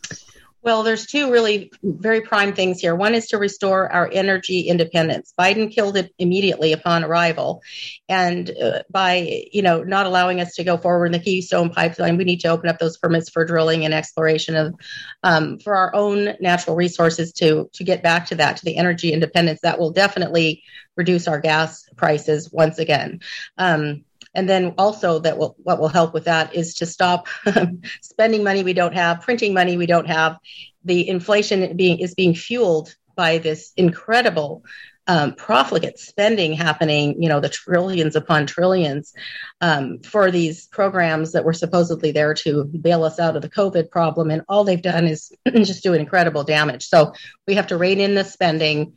Well, 0.64 0.84
there's 0.84 1.06
two 1.06 1.30
really 1.30 1.74
very 1.84 2.22
prime 2.22 2.54
things 2.54 2.80
here. 2.80 2.96
One 2.96 3.16
is 3.16 3.28
to 3.28 3.38
restore 3.38 3.92
our 3.92 4.10
energy 4.10 4.62
independence. 4.62 5.34
Biden 5.38 5.70
killed 5.70 5.98
it 5.98 6.14
immediately 6.18 6.72
upon 6.72 7.04
arrival, 7.04 7.62
and 8.08 8.50
uh, 8.50 8.84
by 8.90 9.44
you 9.52 9.62
know 9.62 9.84
not 9.84 10.06
allowing 10.06 10.40
us 10.40 10.56
to 10.56 10.64
go 10.64 10.78
forward 10.78 11.08
in 11.08 11.12
the 11.12 11.20
Keystone 11.20 11.70
Pipeline, 11.70 12.16
we 12.16 12.24
need 12.24 12.40
to 12.42 12.48
open 12.48 12.70
up 12.70 12.80
those 12.80 12.98
permits 12.98 13.30
for 13.30 13.44
drilling 13.44 13.84
and 13.84 13.94
exploration 13.94 14.56
of 14.56 14.76
um, 15.22 15.60
for 15.60 15.76
our 15.76 15.94
own 15.94 16.36
natural 16.40 16.78
resources 16.78 17.34
to 17.34 17.70
to 17.74 17.84
get 17.84 18.02
back 18.02 18.28
to 18.28 18.36
that 18.36 18.56
to 18.58 18.66
the 18.66 18.78
energy 18.78 19.12
independence. 19.12 19.60
That 19.64 19.80
will 19.80 19.92
definitely 19.92 20.64
reduce 20.96 21.28
our 21.28 21.42
gas 21.42 21.90
prices 21.98 22.50
once 22.54 22.80
again. 22.80 23.20
Um, 23.58 24.06
and 24.34 24.50
then 24.50 24.74
also 24.78 25.20
that 25.20 25.38
will 25.38 25.56
what 25.64 25.80
will 25.80 25.88
help 25.88 26.14
with 26.14 26.26
that 26.26 26.56
is 26.56 26.76
to 26.76 26.86
stop 26.86 27.28
spending 28.02 28.44
money 28.44 28.64
we 28.64 28.74
don't 28.74 28.94
have, 28.94 29.22
printing 29.22 29.54
money 29.54 29.78
we 29.78 29.86
don't 29.86 30.08
have. 30.08 30.38
The 30.86 31.08
inflation 31.08 31.78
being 31.78 32.00
is 32.00 32.14
being 32.14 32.36
fueled 32.36 32.96
by 33.16 33.38
this 33.38 33.72
incredible 33.78 34.64
um, 35.08 35.34
profligate 35.36 36.00
spending 36.00 36.54
happening, 36.54 37.22
you 37.22 37.28
know, 37.28 37.40
the 37.40 37.50
trillions 37.50 38.16
upon 38.16 38.46
trillions 38.46 39.14
um, 39.60 40.00
for 40.00 40.32
these 40.32 40.68
programs 40.68 41.34
that 41.34 41.44
were 41.44 41.54
supposedly 41.54 42.12
there 42.12 42.34
to 42.34 42.64
bail 42.64 43.04
us 43.04 43.20
out 43.20 43.36
of 43.36 43.42
the 43.42 43.50
COVID 43.50 43.92
problem. 43.92 44.32
And 44.32 44.44
all 44.48 44.64
they've 44.64 44.82
done 44.82 45.06
is 45.06 45.32
just 45.48 45.84
do 45.84 45.94
incredible 45.94 46.44
damage. 46.44 46.88
So 46.88 47.14
we 47.48 47.56
have 47.56 47.68
to 47.68 47.78
rein 47.78 48.00
in 48.00 48.16
the 48.16 48.24
spending 48.24 48.94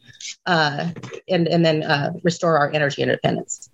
uh, 0.46 0.90
and, 1.28 1.48
and 1.48 1.66
then 1.66 1.82
uh, 1.82 2.12
restore 2.22 2.58
our 2.58 2.70
energy 2.70 3.02
independence. 3.02 3.68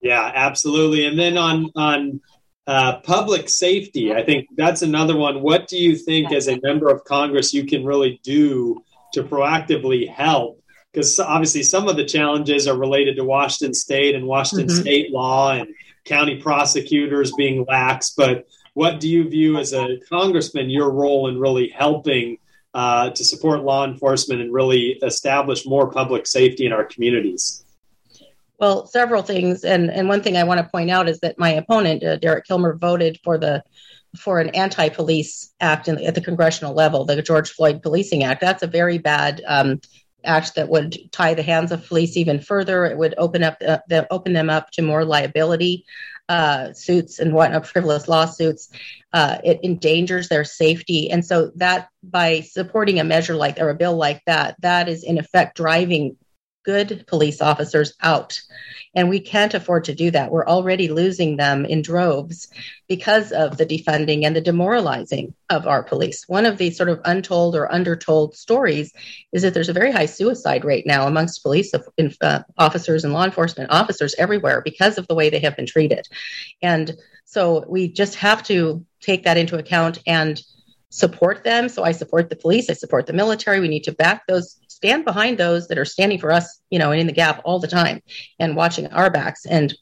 Yeah, 0.00 0.30
absolutely. 0.34 1.06
And 1.06 1.18
then 1.18 1.36
on, 1.36 1.70
on, 1.74 2.20
uh, 2.66 3.00
public 3.00 3.48
safety, 3.48 4.12
I 4.12 4.22
think 4.22 4.46
that's 4.54 4.82
another 4.82 5.16
one. 5.16 5.40
What 5.40 5.68
do 5.68 5.78
you 5.78 5.96
think, 5.96 6.32
as 6.32 6.48
a 6.48 6.60
member 6.62 6.90
of 6.90 7.02
Congress, 7.04 7.54
you 7.54 7.64
can 7.64 7.82
really 7.84 8.20
do 8.22 8.84
to 9.14 9.22
proactively 9.22 10.06
help 10.06 10.62
because 10.92 11.18
obviously 11.18 11.62
some 11.62 11.88
of 11.88 11.96
the 11.96 12.04
challenges 12.04 12.66
are 12.66 12.76
related 12.76 13.16
to 13.16 13.24
Washington 13.24 13.74
State 13.74 14.14
and 14.14 14.26
Washington 14.26 14.68
mm-hmm. 14.68 14.80
State 14.80 15.12
law 15.12 15.52
and 15.52 15.68
county 16.04 16.40
prosecutors 16.40 17.32
being 17.36 17.64
lax. 17.68 18.10
But 18.16 18.46
what 18.74 19.00
do 19.00 19.08
you 19.08 19.28
view 19.28 19.58
as 19.58 19.72
a 19.72 19.98
congressman 20.08 20.70
your 20.70 20.90
role 20.90 21.28
in 21.28 21.38
really 21.38 21.68
helping 21.68 22.38
uh, 22.74 23.10
to 23.10 23.24
support 23.24 23.62
law 23.62 23.84
enforcement 23.84 24.40
and 24.40 24.52
really 24.52 24.98
establish 25.02 25.66
more 25.66 25.90
public 25.90 26.26
safety 26.26 26.66
in 26.66 26.72
our 26.72 26.84
communities? 26.84 27.64
Well, 28.58 28.86
several 28.86 29.22
things, 29.22 29.62
and 29.62 29.90
and 29.90 30.08
one 30.08 30.22
thing 30.22 30.36
I 30.36 30.44
want 30.44 30.58
to 30.60 30.68
point 30.68 30.90
out 30.90 31.08
is 31.08 31.20
that 31.20 31.38
my 31.38 31.50
opponent, 31.50 32.02
uh, 32.02 32.16
Derek 32.16 32.44
Kilmer, 32.44 32.76
voted 32.76 33.20
for 33.22 33.38
the 33.38 33.62
for 34.16 34.40
an 34.40 34.48
anti-police 34.50 35.52
act 35.60 35.86
in, 35.86 36.02
at 36.02 36.14
the 36.14 36.20
congressional 36.20 36.74
level, 36.74 37.04
the 37.04 37.22
George 37.22 37.50
Floyd 37.50 37.82
Policing 37.82 38.24
Act. 38.24 38.40
That's 38.40 38.62
a 38.62 38.66
very 38.66 38.98
bad 38.98 39.42
um, 39.46 39.80
act 40.24 40.56
that 40.56 40.68
would 40.68 40.96
tie 41.12 41.34
the 41.34 41.42
hands 41.42 41.70
of 41.70 41.86
police 41.86 42.16
even 42.16 42.40
further. 42.40 42.84
It 42.84 42.98
would 42.98 43.14
open 43.16 43.44
up 43.44 43.58
uh, 43.66 43.78
the, 43.88 44.12
open 44.12 44.32
them 44.32 44.50
up 44.50 44.70
to 44.72 44.82
more 44.82 45.04
liability 45.04 45.84
uh, 46.28 46.72
suits 46.72 47.20
and 47.20 47.32
whatnot, 47.32 47.66
frivolous 47.66 48.08
lawsuits. 48.08 48.70
Uh, 49.12 49.38
it 49.44 49.60
endangers 49.62 50.28
their 50.28 50.44
safety, 50.44 51.10
and 51.10 51.24
so 51.24 51.52
that 51.54 51.88
by 52.02 52.40
supporting 52.40 52.98
a 52.98 53.04
measure 53.04 53.34
like 53.34 53.60
or 53.60 53.70
a 53.70 53.74
bill 53.74 53.96
like 53.96 54.22
that, 54.26 54.56
that 54.62 54.88
is 54.88 55.04
in 55.04 55.18
effect 55.18 55.56
driving 55.56 56.16
good 56.68 57.06
police 57.06 57.40
officers 57.40 57.94
out. 58.02 58.42
And 58.94 59.08
we 59.08 59.20
can't 59.20 59.54
afford 59.54 59.84
to 59.84 59.94
do 59.94 60.10
that. 60.10 60.30
We're 60.30 60.46
already 60.46 60.88
losing 60.88 61.38
them 61.38 61.64
in 61.64 61.80
droves 61.80 62.48
because 62.88 63.32
of 63.32 63.56
the 63.56 63.64
defunding 63.64 64.24
and 64.24 64.36
the 64.36 64.42
demoralizing 64.42 65.32
of 65.48 65.66
our 65.66 65.82
police. 65.82 66.28
One 66.28 66.44
of 66.44 66.58
the 66.58 66.70
sort 66.70 66.90
of 66.90 67.00
untold 67.06 67.56
or 67.56 67.72
undertold 67.72 68.36
stories 68.36 68.92
is 69.32 69.40
that 69.40 69.54
there's 69.54 69.70
a 69.70 69.80
very 69.80 69.90
high 69.90 70.04
suicide 70.04 70.62
rate 70.66 70.86
now 70.86 71.06
amongst 71.06 71.42
police 71.42 71.72
uh, 71.72 72.42
officers 72.58 73.02
and 73.02 73.14
law 73.14 73.24
enforcement 73.24 73.70
officers 73.70 74.14
everywhere 74.18 74.60
because 74.62 74.98
of 74.98 75.06
the 75.06 75.14
way 75.14 75.30
they 75.30 75.40
have 75.40 75.56
been 75.56 75.64
treated. 75.64 76.06
And 76.60 76.94
so 77.24 77.64
we 77.66 77.88
just 77.88 78.16
have 78.16 78.42
to 78.42 78.84
take 79.00 79.24
that 79.24 79.38
into 79.38 79.56
account 79.56 80.00
and 80.06 80.38
support 80.90 81.44
them. 81.44 81.68
So 81.68 81.82
I 81.84 81.92
support 81.92 82.30
the 82.30 82.36
police, 82.36 82.70
I 82.70 82.74
support 82.74 83.06
the 83.06 83.12
military. 83.12 83.60
We 83.60 83.68
need 83.68 83.84
to 83.84 83.92
back 83.92 84.26
those, 84.26 84.58
stand 84.78 85.04
behind 85.04 85.38
those 85.38 85.66
that 85.68 85.78
are 85.78 85.84
standing 85.84 86.20
for 86.20 86.30
us, 86.30 86.60
you 86.70 86.78
know, 86.78 86.92
and 86.92 87.00
in 87.00 87.08
the 87.08 87.18
gap 87.22 87.40
all 87.44 87.58
the 87.58 87.66
time 87.80 88.00
and 88.38 88.54
watching 88.54 88.86
our 88.98 89.10
backs. 89.10 89.44
And 89.44 89.74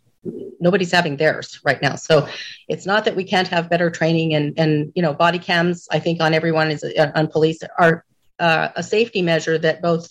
nobody's 0.58 0.90
having 0.90 1.16
theirs 1.16 1.60
right 1.68 1.80
now. 1.82 1.96
So 1.96 2.26
it's 2.68 2.86
not 2.86 3.04
that 3.04 3.14
we 3.14 3.24
can't 3.24 3.48
have 3.48 3.68
better 3.68 3.90
training 3.90 4.34
and 4.34 4.58
and 4.62 4.72
you 4.96 5.02
know 5.02 5.12
body 5.12 5.38
cams. 5.38 5.86
I 5.96 5.98
think 6.04 6.20
on 6.20 6.32
everyone 6.32 6.70
is 6.70 6.82
uh, 6.82 7.12
on 7.14 7.28
police 7.28 7.60
are 7.78 8.04
uh, 8.38 8.68
a 8.74 8.82
safety 8.82 9.22
measure 9.22 9.58
that 9.58 9.82
both 9.82 10.06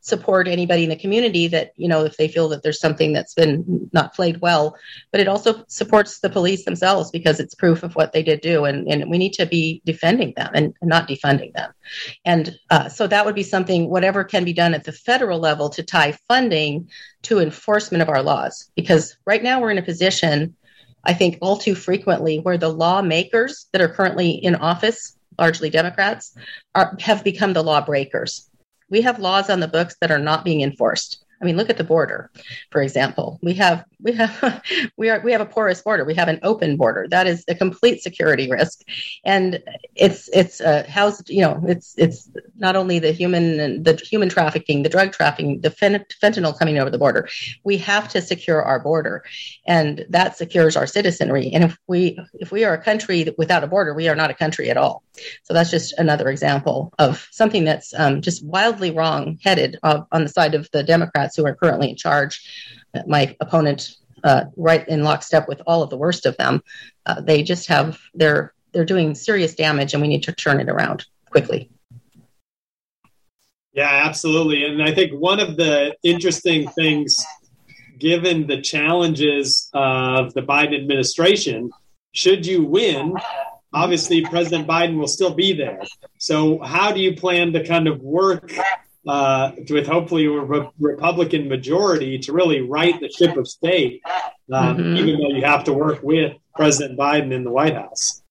support 0.00 0.48
anybody 0.48 0.84
in 0.84 0.90
the 0.90 0.96
community 0.96 1.48
that 1.48 1.72
you 1.76 1.88
know 1.88 2.04
if 2.04 2.16
they 2.16 2.28
feel 2.28 2.48
that 2.48 2.62
there's 2.62 2.80
something 2.80 3.12
that's 3.12 3.34
been 3.34 3.88
not 3.92 4.14
played 4.14 4.40
well. 4.40 4.76
But 5.10 5.20
it 5.20 5.28
also 5.28 5.64
supports 5.68 6.20
the 6.20 6.30
police 6.30 6.64
themselves 6.64 7.10
because 7.10 7.40
it's 7.40 7.54
proof 7.54 7.82
of 7.82 7.94
what 7.94 8.12
they 8.12 8.22
did 8.22 8.40
do. 8.40 8.64
And, 8.64 8.86
and 8.88 9.10
we 9.10 9.18
need 9.18 9.32
to 9.34 9.46
be 9.46 9.82
defending 9.84 10.34
them 10.36 10.50
and, 10.54 10.74
not 10.82 11.08
defunding 11.08 11.52
them. 11.54 11.72
And 12.24 12.58
uh, 12.70 12.88
so 12.88 13.06
that 13.06 13.26
would 13.26 13.34
be 13.34 13.42
something 13.42 13.90
whatever 13.90 14.24
can 14.24 14.44
be 14.44 14.52
done 14.52 14.74
at 14.74 14.84
the 14.84 14.92
federal 14.92 15.38
level 15.38 15.68
to 15.70 15.82
tie 15.82 16.12
funding 16.28 16.88
to 17.22 17.40
enforcement 17.40 18.02
of 18.02 18.08
our 18.08 18.22
laws. 18.22 18.70
Because 18.76 19.16
right 19.26 19.42
now 19.42 19.60
we're 19.60 19.70
in 19.70 19.78
a 19.78 19.82
position 19.82 20.54
i 21.04 21.14
think 21.14 21.38
all 21.40 21.56
too 21.56 21.74
frequently 21.74 22.38
where 22.40 22.58
the 22.58 22.68
lawmakers 22.68 23.66
that 23.72 23.80
are 23.80 23.88
currently 23.88 24.30
in 24.30 24.54
office 24.56 25.16
largely 25.38 25.70
democrats 25.70 26.36
are, 26.74 26.96
have 27.00 27.22
become 27.22 27.52
the 27.52 27.62
lawbreakers 27.62 28.48
we 28.90 29.00
have 29.02 29.18
laws 29.18 29.50
on 29.50 29.60
the 29.60 29.68
books 29.68 29.96
that 30.00 30.10
are 30.10 30.18
not 30.18 30.44
being 30.44 30.60
enforced. 30.62 31.24
I 31.40 31.44
mean, 31.44 31.56
look 31.56 31.70
at 31.70 31.76
the 31.76 31.84
border, 31.84 32.30
for 32.70 32.82
example. 32.82 33.38
We 33.42 33.54
have 33.54 33.84
we 34.00 34.12
have 34.12 34.62
we 34.96 35.08
are 35.08 35.20
we 35.20 35.32
have 35.32 35.40
a 35.40 35.46
porous 35.46 35.80
border. 35.80 36.04
We 36.04 36.14
have 36.14 36.28
an 36.28 36.40
open 36.42 36.76
border. 36.76 37.06
That 37.08 37.26
is 37.26 37.44
a 37.48 37.54
complete 37.54 38.02
security 38.02 38.50
risk, 38.50 38.80
and 39.24 39.62
it's 39.94 40.28
it's 40.32 40.60
uh, 40.60 40.84
housed. 40.88 41.30
You 41.30 41.42
know, 41.42 41.62
it's 41.66 41.94
it's 41.96 42.28
not 42.58 42.76
only 42.76 42.98
the 42.98 43.12
human 43.12 43.82
the 43.82 43.94
human 43.94 44.28
trafficking, 44.28 44.82
the 44.82 44.88
drug 44.88 45.12
trafficking, 45.12 45.60
the 45.60 45.70
fentanyl 45.70 46.58
coming 46.58 46.78
over 46.78 46.90
the 46.90 46.98
border. 46.98 47.28
We 47.64 47.78
have 47.78 48.08
to 48.10 48.20
secure 48.20 48.62
our 48.62 48.80
border, 48.80 49.24
and 49.66 50.04
that 50.10 50.36
secures 50.36 50.76
our 50.76 50.86
citizenry. 50.86 51.50
And 51.52 51.64
if 51.64 51.78
we 51.86 52.18
if 52.34 52.52
we 52.52 52.64
are 52.64 52.74
a 52.74 52.82
country 52.82 53.34
without 53.38 53.64
a 53.64 53.68
border, 53.68 53.94
we 53.94 54.08
are 54.08 54.16
not 54.16 54.30
a 54.30 54.34
country 54.34 54.70
at 54.70 54.76
all. 54.76 55.02
So 55.44 55.54
that's 55.54 55.70
just 55.70 55.94
another 55.98 56.28
example 56.28 56.92
of 56.98 57.26
something 57.32 57.64
that's 57.64 57.92
um, 57.94 58.22
just 58.22 58.44
wildly 58.44 58.90
wrong 58.90 59.38
headed 59.42 59.78
uh, 59.82 60.02
on 60.12 60.22
the 60.22 60.28
side 60.28 60.54
of 60.54 60.68
the 60.72 60.82
Democrats 60.82 61.36
who 61.36 61.46
are 61.46 61.54
currently 61.54 61.90
in 61.90 61.96
charge 61.96 62.78
my 63.06 63.36
opponent 63.40 63.96
uh, 64.24 64.44
right 64.56 64.86
in 64.88 65.04
lockstep 65.04 65.48
with 65.48 65.62
all 65.66 65.82
of 65.82 65.90
the 65.90 65.96
worst 65.96 66.26
of 66.26 66.36
them. 66.36 66.62
Uh, 67.06 67.20
they 67.20 67.42
just 67.42 67.68
have 67.68 67.98
they're 68.14 68.52
they're 68.72 68.84
doing 68.84 69.14
serious 69.14 69.54
damage, 69.54 69.94
and 69.94 70.02
we 70.02 70.08
need 70.08 70.24
to 70.24 70.32
turn 70.32 70.60
it 70.60 70.68
around 70.68 71.06
quickly. 71.30 71.70
Yeah, 73.78 74.06
absolutely. 74.06 74.64
And 74.64 74.82
I 74.82 74.92
think 74.92 75.12
one 75.12 75.38
of 75.38 75.56
the 75.56 75.94
interesting 76.02 76.68
things, 76.70 77.16
given 77.96 78.48
the 78.48 78.60
challenges 78.60 79.70
of 79.72 80.34
the 80.34 80.42
Biden 80.42 80.74
administration, 80.74 81.70
should 82.10 82.44
you 82.44 82.64
win, 82.64 83.14
obviously 83.72 84.22
President 84.22 84.66
Biden 84.66 84.98
will 84.98 85.06
still 85.06 85.32
be 85.32 85.52
there. 85.52 85.80
So, 86.18 86.58
how 86.58 86.90
do 86.90 86.98
you 86.98 87.14
plan 87.14 87.52
to 87.52 87.64
kind 87.64 87.86
of 87.86 88.00
work 88.00 88.52
uh, 89.06 89.52
with 89.70 89.86
hopefully 89.86 90.26
a 90.26 90.30
re- 90.30 90.70
Republican 90.80 91.48
majority 91.48 92.18
to 92.18 92.32
really 92.32 92.62
right 92.62 92.98
the 92.98 93.08
ship 93.08 93.36
of 93.36 93.46
state, 93.46 94.02
um, 94.52 94.76
mm-hmm. 94.76 94.96
even 94.96 95.20
though 95.20 95.28
you 95.28 95.44
have 95.44 95.62
to 95.62 95.72
work 95.72 96.02
with 96.02 96.36
President 96.56 96.98
Biden 96.98 97.32
in 97.32 97.44
the 97.44 97.52
White 97.52 97.74
House. 97.74 98.24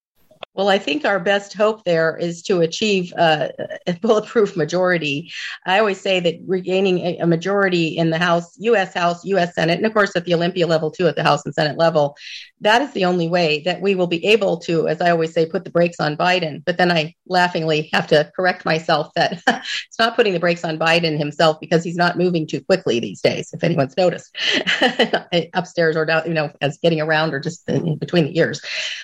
Well, 0.58 0.68
I 0.68 0.78
think 0.78 1.04
our 1.04 1.20
best 1.20 1.54
hope 1.54 1.84
there 1.84 2.16
is 2.16 2.42
to 2.42 2.62
achieve 2.62 3.12
uh, 3.16 3.50
a 3.86 3.92
bulletproof 4.02 4.56
majority. 4.56 5.30
I 5.64 5.78
always 5.78 6.00
say 6.00 6.18
that 6.18 6.34
regaining 6.48 6.98
a, 6.98 7.18
a, 7.18 7.26
majority 7.28 7.96
in 7.96 8.10
the 8.10 8.18
House, 8.18 8.56
U.S. 8.58 8.92
House, 8.92 9.24
U.S. 9.24 9.54
Senate, 9.54 9.76
and 9.76 9.86
of 9.86 9.94
course 9.94 10.16
at 10.16 10.24
the 10.24 10.34
Olympia 10.34 10.66
level 10.66 10.90
too, 10.90 11.06
at 11.06 11.14
the 11.14 11.22
House 11.22 11.46
and 11.46 11.54
Senate 11.54 11.78
level, 11.78 12.16
that 12.60 12.82
is 12.82 12.92
the 12.92 13.04
only 13.04 13.28
way 13.28 13.60
that 13.60 13.80
we 13.80 13.94
will 13.94 14.06
be 14.06 14.24
able 14.26 14.58
to, 14.58 14.88
as 14.88 15.00
I 15.00 15.10
always 15.10 15.32
say, 15.32 15.46
put 15.46 15.64
the 15.64 15.70
brakes 15.70 16.00
on 16.00 16.16
Biden. 16.16 16.64
But 16.64 16.76
then 16.76 16.90
I 16.90 17.14
laughingly 17.26 17.88
have 17.92 18.06
to 18.08 18.30
correct 18.34 18.64
myself 18.64 19.12
that 19.14 19.40
it's 19.46 19.98
not 19.98 20.16
putting 20.16 20.32
the 20.32 20.40
brakes 20.40 20.64
on 20.64 20.78
Biden 20.78 21.18
himself 21.18 21.60
because 21.60 21.84
he's 21.84 21.96
not 21.96 22.18
moving 22.18 22.46
too 22.46 22.60
quickly 22.60 22.98
these 22.98 23.20
days. 23.20 23.50
If 23.52 23.62
anyone's 23.62 23.96
noticed, 23.96 24.36
upstairs 25.54 25.96
or 25.96 26.04
down, 26.04 26.26
you 26.26 26.34
know, 26.34 26.50
as 26.60 26.78
getting 26.78 27.00
around 27.00 27.32
or 27.32 27.40
just 27.40 27.66
between 27.66 28.24
the 28.24 28.38
ears, 28.38 28.60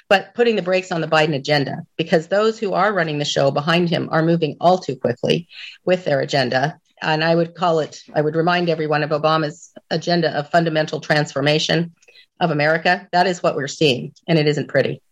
but 0.08 0.34
putting 0.34 0.56
the 0.56 0.62
brakes 0.62 0.90
on 0.90 1.00
the 1.00 1.08
Biden 1.08 1.34
agenda 1.34 1.82
because 1.96 2.28
those 2.28 2.58
who 2.58 2.73
are 2.73 2.92
running 2.92 3.18
the 3.18 3.25
show 3.25 3.50
behind 3.50 3.88
him 3.88 4.08
are 4.11 4.23
moving 4.23 4.56
all 4.61 4.78
too 4.78 4.96
quickly 4.96 5.49
with 5.84 6.04
their 6.04 6.20
agenda. 6.20 6.78
And 7.02 7.23
I 7.23 7.34
would 7.34 7.54
call 7.54 7.80
it, 7.80 8.02
I 8.14 8.23
would 8.23 8.34
remind 8.34 8.68
everyone 8.68 9.02
of 9.02 9.11
Obama's 9.11 9.73
agenda 9.90 10.30
of 10.30 10.50
fundamental 10.50 11.00
transformation 11.00 11.92
of 12.40 12.50
America. 12.50 13.08
That 13.12 13.26
is 13.26 13.42
what 13.42 13.56
we're 13.56 13.68
seeing, 13.68 14.12
and 14.26 14.38
it 14.38 14.46
isn't 14.46 14.68
pretty. 14.68 15.02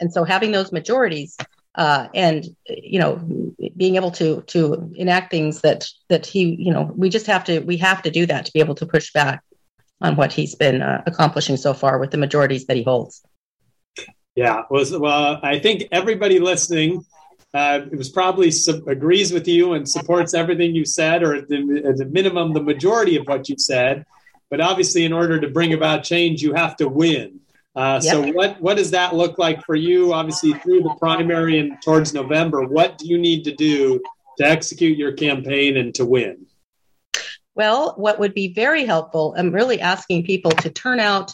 And 0.00 0.12
so 0.12 0.24
having 0.24 0.52
those 0.52 0.72
majorities 0.72 1.36
uh, 1.74 2.08
and 2.14 2.44
you 2.66 2.98
know 2.98 3.20
being 3.76 3.96
able 3.96 4.10
to 4.12 4.42
to 4.42 4.92
enact 4.96 5.30
things 5.30 5.60
that 5.60 5.88
that 6.08 6.26
he 6.26 6.56
you 6.56 6.72
know 6.72 6.92
we 6.96 7.08
just 7.08 7.26
have 7.26 7.44
to 7.44 7.60
we 7.60 7.76
have 7.76 8.02
to 8.02 8.10
do 8.10 8.26
that 8.26 8.46
to 8.46 8.52
be 8.52 8.60
able 8.60 8.74
to 8.74 8.86
push 8.86 9.12
back 9.12 9.42
on 10.00 10.16
what 10.16 10.32
he's 10.32 10.54
been 10.54 10.82
uh, 10.82 11.02
accomplishing 11.06 11.56
so 11.56 11.74
far 11.74 11.98
with 11.98 12.10
the 12.10 12.18
majorities 12.18 12.66
that 12.66 12.76
he 12.76 12.82
holds. 12.82 13.22
Yeah, 14.34 14.62
was 14.70 14.96
well. 14.96 15.38
I 15.42 15.58
think 15.58 15.88
everybody 15.92 16.38
listening 16.38 17.04
uh, 17.52 17.80
it 17.90 17.96
was 17.96 18.08
probably 18.08 18.52
agrees 18.86 19.32
with 19.32 19.48
you 19.48 19.72
and 19.72 19.88
supports 19.88 20.34
everything 20.34 20.74
you 20.74 20.84
said, 20.84 21.22
or 21.22 21.34
at 21.34 21.48
the, 21.48 21.82
at 21.84 21.96
the 21.96 22.04
minimum, 22.04 22.52
the 22.52 22.62
majority 22.62 23.16
of 23.16 23.26
what 23.26 23.48
you 23.48 23.56
said. 23.58 24.06
But 24.50 24.60
obviously, 24.60 25.04
in 25.04 25.12
order 25.12 25.40
to 25.40 25.48
bring 25.48 25.72
about 25.72 26.02
change, 26.02 26.42
you 26.42 26.54
have 26.54 26.76
to 26.76 26.88
win. 26.88 27.40
Uh, 27.76 28.00
yep. 28.02 28.12
So, 28.12 28.32
what 28.32 28.60
what 28.60 28.76
does 28.76 28.90
that 28.90 29.14
look 29.14 29.38
like 29.38 29.64
for 29.64 29.76
you? 29.76 30.12
Obviously, 30.12 30.52
through 30.54 30.82
the 30.82 30.94
primary 30.98 31.58
and 31.58 31.80
towards 31.82 32.12
November, 32.12 32.64
what 32.64 32.98
do 32.98 33.06
you 33.06 33.16
need 33.16 33.44
to 33.44 33.54
do 33.54 34.00
to 34.38 34.44
execute 34.44 34.98
your 34.98 35.12
campaign 35.12 35.76
and 35.76 35.94
to 35.94 36.04
win? 36.04 36.46
Well, 37.54 37.94
what 37.96 38.18
would 38.18 38.34
be 38.34 38.52
very 38.52 38.84
helpful, 38.84 39.34
I'm 39.36 39.52
really 39.52 39.80
asking 39.80 40.24
people 40.24 40.50
to 40.50 40.70
turn 40.70 40.98
out 40.98 41.32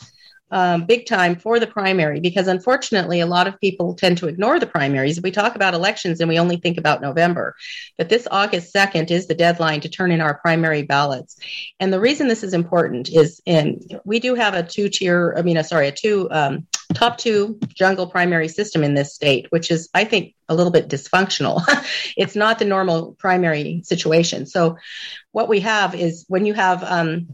um, 0.50 0.84
big 0.84 1.06
time 1.06 1.36
for 1.36 1.58
the 1.58 1.66
primary 1.66 2.20
because 2.20 2.46
unfortunately 2.46 3.20
a 3.20 3.26
lot 3.26 3.46
of 3.46 3.60
people 3.60 3.94
tend 3.94 4.18
to 4.18 4.28
ignore 4.28 4.58
the 4.60 4.66
primaries. 4.66 5.20
We 5.20 5.30
talk 5.30 5.56
about 5.56 5.74
elections 5.74 6.20
and 6.20 6.28
we 6.28 6.38
only 6.38 6.56
think 6.56 6.78
about 6.78 7.00
november 7.00 7.54
but 7.98 8.08
this 8.08 8.28
august 8.30 8.74
2nd 8.74 9.10
is 9.10 9.26
the 9.26 9.34
deadline 9.34 9.80
to 9.80 9.88
turn 9.88 10.10
in 10.10 10.20
our 10.20 10.38
primary 10.38 10.82
ballots. 10.82 11.36
And 11.80 11.92
the 11.92 12.00
reason 12.00 12.28
this 12.28 12.42
is 12.42 12.54
important 12.54 13.08
is 13.08 13.40
in 13.46 13.80
we 14.04 14.20
do 14.20 14.34
have 14.34 14.54
a 14.54 14.62
two 14.62 14.88
tier 14.88 15.34
i 15.36 15.42
mean 15.42 15.56
uh, 15.56 15.62
sorry 15.62 15.88
a 15.88 15.92
two 15.92 16.28
um, 16.30 16.66
top 16.94 17.18
two 17.18 17.58
jungle 17.68 18.06
primary 18.06 18.48
system 18.48 18.84
in 18.84 18.94
this 18.94 19.14
state 19.14 19.46
which 19.50 19.70
is 19.70 19.88
i 19.94 20.04
think 20.04 20.34
a 20.48 20.54
little 20.54 20.72
bit 20.72 20.88
dysfunctional. 20.88 21.62
It's 22.16 22.36
not 22.36 22.58
the 22.58 22.64
normal 22.64 23.14
primary 23.18 23.82
situation. 23.84 24.46
So 24.46 24.78
what 25.32 25.48
we 25.48 25.60
have 25.60 25.94
is 25.94 26.24
when 26.28 26.46
you 26.46 26.54
have 26.54 26.82
um, 26.82 27.28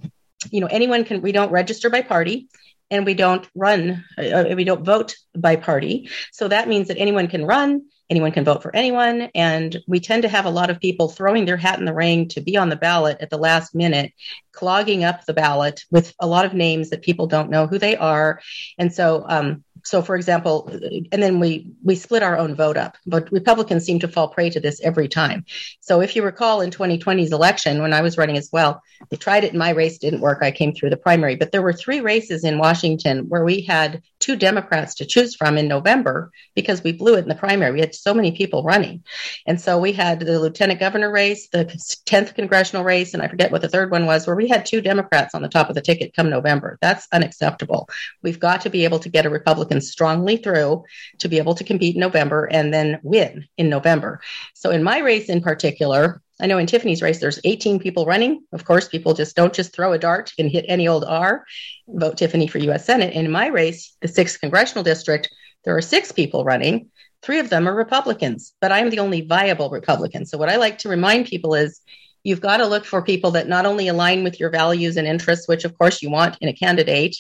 you 0.51 0.61
know 0.61 0.67
anyone 0.67 1.05
can 1.05 1.23
we 1.23 1.33
don't 1.33 1.53
register 1.53 1.89
by 1.89 2.03
party 2.03 2.49
and 2.93 3.07
we 3.07 3.15
don't 3.15 3.49
run, 3.57 4.05
uh, 4.19 4.45
we 4.55 4.65
don't 4.65 4.85
vote 4.85 5.17
by 5.37 5.57
party. 5.57 6.11
So 6.31 6.47
that 6.49 6.69
means 6.69 6.89
that 6.89 6.99
anyone 6.99 7.27
can 7.27 7.47
run, 7.47 7.87
anyone 8.11 8.33
can 8.33 8.45
vote 8.45 8.63
for 8.63 8.77
anyone. 8.77 9.31
And 9.35 9.81
we 9.89 9.99
tend 9.99 10.23
to 10.25 10.29
have 10.29 10.45
a 10.45 10.51
lot 10.51 10.69
of 10.69 10.79
people 10.79 11.09
throwing 11.09 11.47
their 11.47 11.57
hat 11.57 11.79
in 11.79 11.87
the 11.87 11.95
ring 11.95 12.29
to 12.29 12.43
be 12.43 12.59
on 12.59 12.69
the 12.69 12.77
ballot 12.77 13.17
at 13.21 13.31
the 13.31 13.39
last 13.39 13.75
minute, 13.75 14.13
clogging 14.53 15.05
up 15.05 15.25
the 15.25 15.33
ballot 15.33 15.83
with 15.91 16.15
a 16.21 16.27
lot 16.27 16.45
of 16.45 16.53
names 16.53 16.91
that 16.91 17.01
people 17.01 17.27
don't 17.27 17.51
know 17.51 17.67
who 17.67 17.79
they 17.79 17.97
are. 17.97 18.41
And 18.79 18.93
so, 18.93 19.25
um, 19.27 19.65
so 19.85 20.03
for 20.03 20.17
example 20.17 20.69
and 21.13 21.23
then 21.23 21.39
we 21.39 21.73
we 21.83 21.95
split 21.95 22.23
our 22.23 22.37
own 22.37 22.55
vote 22.55 22.77
up 22.77 22.97
but 23.07 23.31
republicans 23.33 23.85
seem 23.85 23.99
to 23.99 24.09
fall 24.09 24.29
prey 24.29 24.51
to 24.51 24.61
this 24.61 24.81
every 24.83 25.09
time. 25.09 25.45
So 25.81 26.01
if 26.01 26.15
you 26.17 26.23
recall 26.23 26.61
in 26.61 26.71
2020's 26.71 27.33
election 27.33 27.83
when 27.83 27.93
i 27.93 28.03
was 28.03 28.19
running 28.19 28.37
as 28.37 28.51
well 28.53 28.83
they 29.11 29.17
tried 29.17 29.45
it 29.45 29.53
in 29.53 29.59
my 29.59 29.71
race 29.71 29.99
didn't 29.99 30.21
work 30.21 30.39
i 30.43 30.51
came 30.51 30.73
through 30.73 30.91
the 30.91 30.97
primary. 30.97 31.37
But 31.37 31.53
there 31.53 31.63
were 31.63 31.73
three 31.73 32.01
races 32.01 32.45
in 32.45 32.59
washington 32.59 33.29
where 33.29 33.45
we 33.45 33.63
had 33.63 34.03
two 34.21 34.37
democrats 34.37 34.95
to 34.97 35.07
choose 35.07 35.35
from 35.35 35.59
in 35.59 35.69
november 35.69 36.31
because 36.55 36.83
we 36.83 36.93
blew 36.93 37.15
it 37.15 37.23
in 37.23 37.29
the 37.29 37.35
primary. 37.35 37.73
We 37.73 37.81
had 37.81 37.95
so 37.95 38.15
many 38.15 38.33
people 38.33 38.63
running. 38.63 39.03
And 39.47 39.61
so 39.61 39.79
we 39.79 39.93
had 39.93 40.21
the 40.21 40.39
lieutenant 40.39 40.81
governor 40.81 41.11
race 41.11 41.49
the 41.49 41.65
10th 42.07 42.35
congressional 42.35 42.85
race 42.85 43.15
and 43.15 43.23
i 43.23 43.29
forget 43.29 43.51
what 43.51 43.63
the 43.63 43.69
third 43.69 43.91
one 43.91 44.07
was 44.07 44.27
where 44.27 44.37
we 44.37 44.49
had 44.49 44.65
two 44.65 44.81
democrats 44.81 45.35
on 45.35 45.43
the 45.43 45.49
top 45.49 45.69
of 45.69 45.75
the 45.75 45.81
ticket 45.81 46.15
come 46.15 46.31
november. 46.31 46.79
That's 46.81 47.07
unacceptable. 47.13 47.89
We've 48.23 48.41
got 48.41 48.61
to 48.63 48.71
be 48.71 48.85
able 48.85 48.99
to 49.01 49.09
get 49.09 49.27
a 49.27 49.31
republican 49.31 49.72
strongly 49.81 50.37
through 50.37 50.85
to 51.19 51.29
be 51.29 51.39
able 51.39 51.55
to 51.55 51.65
compete 51.65 51.95
in 51.95 52.01
November 52.01 52.47
and 52.51 52.73
then 52.73 52.99
win 53.03 53.47
in 53.57 53.69
November. 53.69 54.21
So 54.55 54.71
in 54.71 54.83
my 54.83 54.99
race 54.99 55.29
in 55.29 55.41
particular, 55.41 56.21
I 56.41 56.47
know 56.47 56.59
in 56.59 56.67
Tiffany's 56.67 57.03
race, 57.03 57.21
there's 57.21 57.39
18 57.45 57.79
people 57.79 58.05
running. 58.05 58.43
Of 58.53 58.65
course, 58.65 58.89
people 58.89 59.15
just 59.15 59.37
don't 59.37 59.53
just 59.53 59.73
throw 59.73 59.93
a 59.93 59.99
dart 59.99 60.33
and 60.39 60.51
hit 60.51 60.65
any 60.67 60.89
old 60.89 61.05
R, 61.05 61.45
vote 61.87 62.17
Tiffany 62.17 62.49
for 62.49 62.59
US 62.59 62.85
Senate. 62.85 63.15
In 63.15 63.31
my 63.31 63.47
race, 63.47 63.97
the 64.01 64.09
sixth 64.09 64.41
congressional 64.41 64.83
district, 64.83 65.31
there 65.65 65.77
are 65.77 65.83
six 65.83 66.11
people 66.11 66.45
running. 66.45 66.91
Three 67.23 67.39
of 67.39 67.49
them 67.49 67.69
are 67.69 67.75
Republicans, 67.75 68.55
but 68.61 68.73
I'm 68.73 68.91
the 68.91 68.99
only 68.99 69.21
viable 69.21 69.71
Republican. 69.71 70.27
So, 70.27 70.37
what 70.37 70.49
I 70.49 70.57
like 70.57 70.79
to 70.79 70.89
remind 70.89 71.27
people 71.27 71.55
is 71.55 71.81
you've 72.25 72.41
got 72.41 72.57
to 72.57 72.67
look 72.67 72.85
for 72.85 73.03
people 73.03 73.31
that 73.33 73.49
not 73.49 73.67
only 73.67 73.87
align 73.87 74.25
with 74.25 74.41
your 74.41 74.51
values 74.51 74.97
and 74.97 75.07
interests, 75.07 75.47
which 75.47 75.65
of 75.65 75.79
course 75.79 76.03
you 76.03 76.11
want 76.11 76.37
in 76.41 76.49
a 76.49 76.53
candidate. 76.53 77.17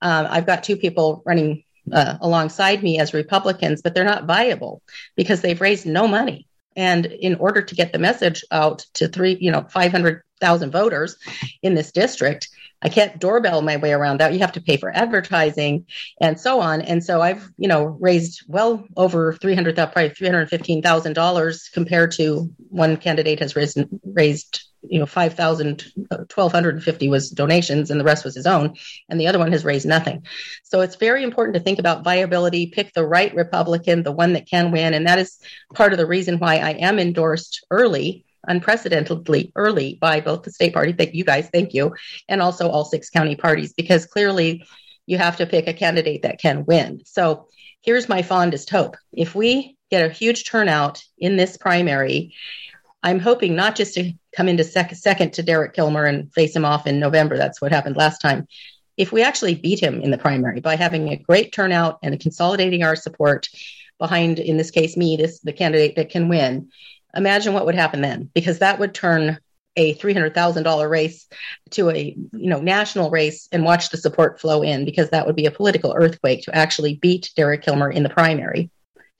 Um, 0.00 0.26
I've 0.30 0.46
got 0.46 0.64
two 0.64 0.76
people 0.76 1.22
running 1.26 1.64
uh, 1.90 2.16
alongside 2.20 2.82
me 2.82 2.98
as 2.98 3.14
Republicans, 3.14 3.82
but 3.82 3.94
they're 3.94 4.04
not 4.04 4.26
viable 4.26 4.82
because 5.16 5.40
they've 5.40 5.60
raised 5.60 5.86
no 5.86 6.06
money. 6.06 6.46
And 6.76 7.06
in 7.06 7.34
order 7.36 7.62
to 7.62 7.74
get 7.74 7.92
the 7.92 7.98
message 7.98 8.44
out 8.50 8.86
to 8.94 9.08
three, 9.08 9.36
you 9.40 9.50
know, 9.50 9.66
500,000 9.70 10.70
voters 10.70 11.16
in 11.62 11.74
this 11.74 11.92
district, 11.92 12.48
I 12.82 12.88
can't 12.88 13.20
doorbell 13.20 13.62
my 13.62 13.76
way 13.76 13.92
around 13.92 14.18
that. 14.18 14.32
You 14.32 14.40
have 14.40 14.52
to 14.52 14.60
pay 14.60 14.76
for 14.76 14.90
advertising 14.94 15.86
and 16.20 16.38
so 16.38 16.60
on. 16.60 16.82
And 16.82 17.04
so 17.04 17.20
I've, 17.20 17.48
you 17.56 17.68
know, 17.68 17.84
raised 17.84 18.42
well 18.48 18.84
over 18.96 19.34
300, 19.34 19.76
probably 19.76 20.10
$315,000 20.10 21.72
compared 21.72 22.12
to 22.12 22.50
one 22.70 22.96
candidate 22.96 23.38
has 23.40 23.54
raised, 23.54 23.78
raised 24.04 24.64
you 24.82 24.98
know 24.98 25.06
5000 25.06 25.92
1250 26.08 27.06
uh, 27.06 27.10
was 27.10 27.30
donations 27.30 27.90
and 27.90 28.00
the 28.00 28.04
rest 28.04 28.24
was 28.24 28.34
his 28.34 28.46
own 28.46 28.74
and 29.08 29.20
the 29.20 29.26
other 29.26 29.38
one 29.38 29.52
has 29.52 29.64
raised 29.64 29.86
nothing. 29.86 30.24
So 30.64 30.80
it's 30.80 30.96
very 30.96 31.22
important 31.22 31.54
to 31.54 31.60
think 31.60 31.78
about 31.78 32.04
viability 32.04 32.66
pick 32.66 32.92
the 32.92 33.06
right 33.06 33.34
republican 33.34 34.02
the 34.02 34.12
one 34.12 34.32
that 34.34 34.48
can 34.48 34.70
win 34.70 34.94
and 34.94 35.06
that 35.06 35.18
is 35.18 35.38
part 35.74 35.92
of 35.92 35.98
the 35.98 36.06
reason 36.06 36.38
why 36.38 36.56
i 36.56 36.70
am 36.70 36.98
endorsed 36.98 37.64
early 37.70 38.24
unprecedentedly 38.48 39.52
early 39.54 39.98
by 40.00 40.20
both 40.20 40.42
the 40.42 40.50
state 40.50 40.72
party 40.72 40.92
thank 40.92 41.14
you 41.14 41.24
guys 41.24 41.48
thank 41.52 41.74
you 41.74 41.94
and 42.28 42.42
also 42.42 42.68
all 42.68 42.84
six 42.84 43.08
county 43.10 43.36
parties 43.36 43.72
because 43.72 44.06
clearly 44.06 44.64
you 45.06 45.18
have 45.18 45.36
to 45.36 45.46
pick 45.46 45.66
a 45.66 45.74
candidate 45.74 46.22
that 46.22 46.40
can 46.40 46.64
win. 46.64 47.02
So 47.04 47.48
here's 47.82 48.08
my 48.08 48.22
fondest 48.22 48.70
hope. 48.70 48.96
If 49.12 49.34
we 49.34 49.76
get 49.90 50.08
a 50.08 50.12
huge 50.12 50.48
turnout 50.48 51.02
in 51.18 51.36
this 51.36 51.56
primary 51.56 52.34
I'm 53.02 53.18
hoping 53.18 53.56
not 53.56 53.74
just 53.74 53.94
to 53.94 54.12
come 54.36 54.48
into 54.48 54.64
sec- 54.64 54.94
second 54.94 55.32
to 55.34 55.42
Derek 55.42 55.74
Kilmer 55.74 56.04
and 56.04 56.32
face 56.32 56.54
him 56.54 56.64
off 56.64 56.86
in 56.86 57.00
November. 57.00 57.36
That's 57.36 57.60
what 57.60 57.72
happened 57.72 57.96
last 57.96 58.20
time. 58.20 58.46
If 58.96 59.10
we 59.10 59.22
actually 59.22 59.54
beat 59.54 59.80
him 59.80 60.00
in 60.00 60.10
the 60.10 60.18
primary 60.18 60.60
by 60.60 60.76
having 60.76 61.08
a 61.08 61.16
great 61.16 61.52
turnout 61.52 61.98
and 62.02 62.18
consolidating 62.20 62.82
our 62.82 62.94
support 62.94 63.48
behind, 63.98 64.38
in 64.38 64.56
this 64.56 64.70
case, 64.70 64.96
me, 64.96 65.16
this 65.16 65.40
the 65.40 65.52
candidate 65.52 65.96
that 65.96 66.10
can 66.10 66.28
win, 66.28 66.70
imagine 67.14 67.54
what 67.54 67.66
would 67.66 67.74
happen 67.74 68.00
then, 68.00 68.30
because 68.34 68.60
that 68.60 68.78
would 68.78 68.94
turn 68.94 69.38
a 69.76 69.94
$300,000 69.94 70.90
race 70.90 71.26
to 71.70 71.90
a 71.90 72.14
you 72.32 72.50
know 72.50 72.60
national 72.60 73.10
race 73.10 73.48
and 73.52 73.64
watch 73.64 73.88
the 73.88 73.96
support 73.96 74.40
flow 74.40 74.62
in 74.62 74.84
because 74.84 75.10
that 75.10 75.26
would 75.26 75.36
be 75.36 75.46
a 75.46 75.50
political 75.50 75.94
earthquake 75.96 76.42
to 76.42 76.54
actually 76.54 76.96
beat 76.96 77.30
Derek 77.36 77.62
Kilmer 77.62 77.90
in 77.90 78.02
the 78.02 78.10
primary 78.10 78.70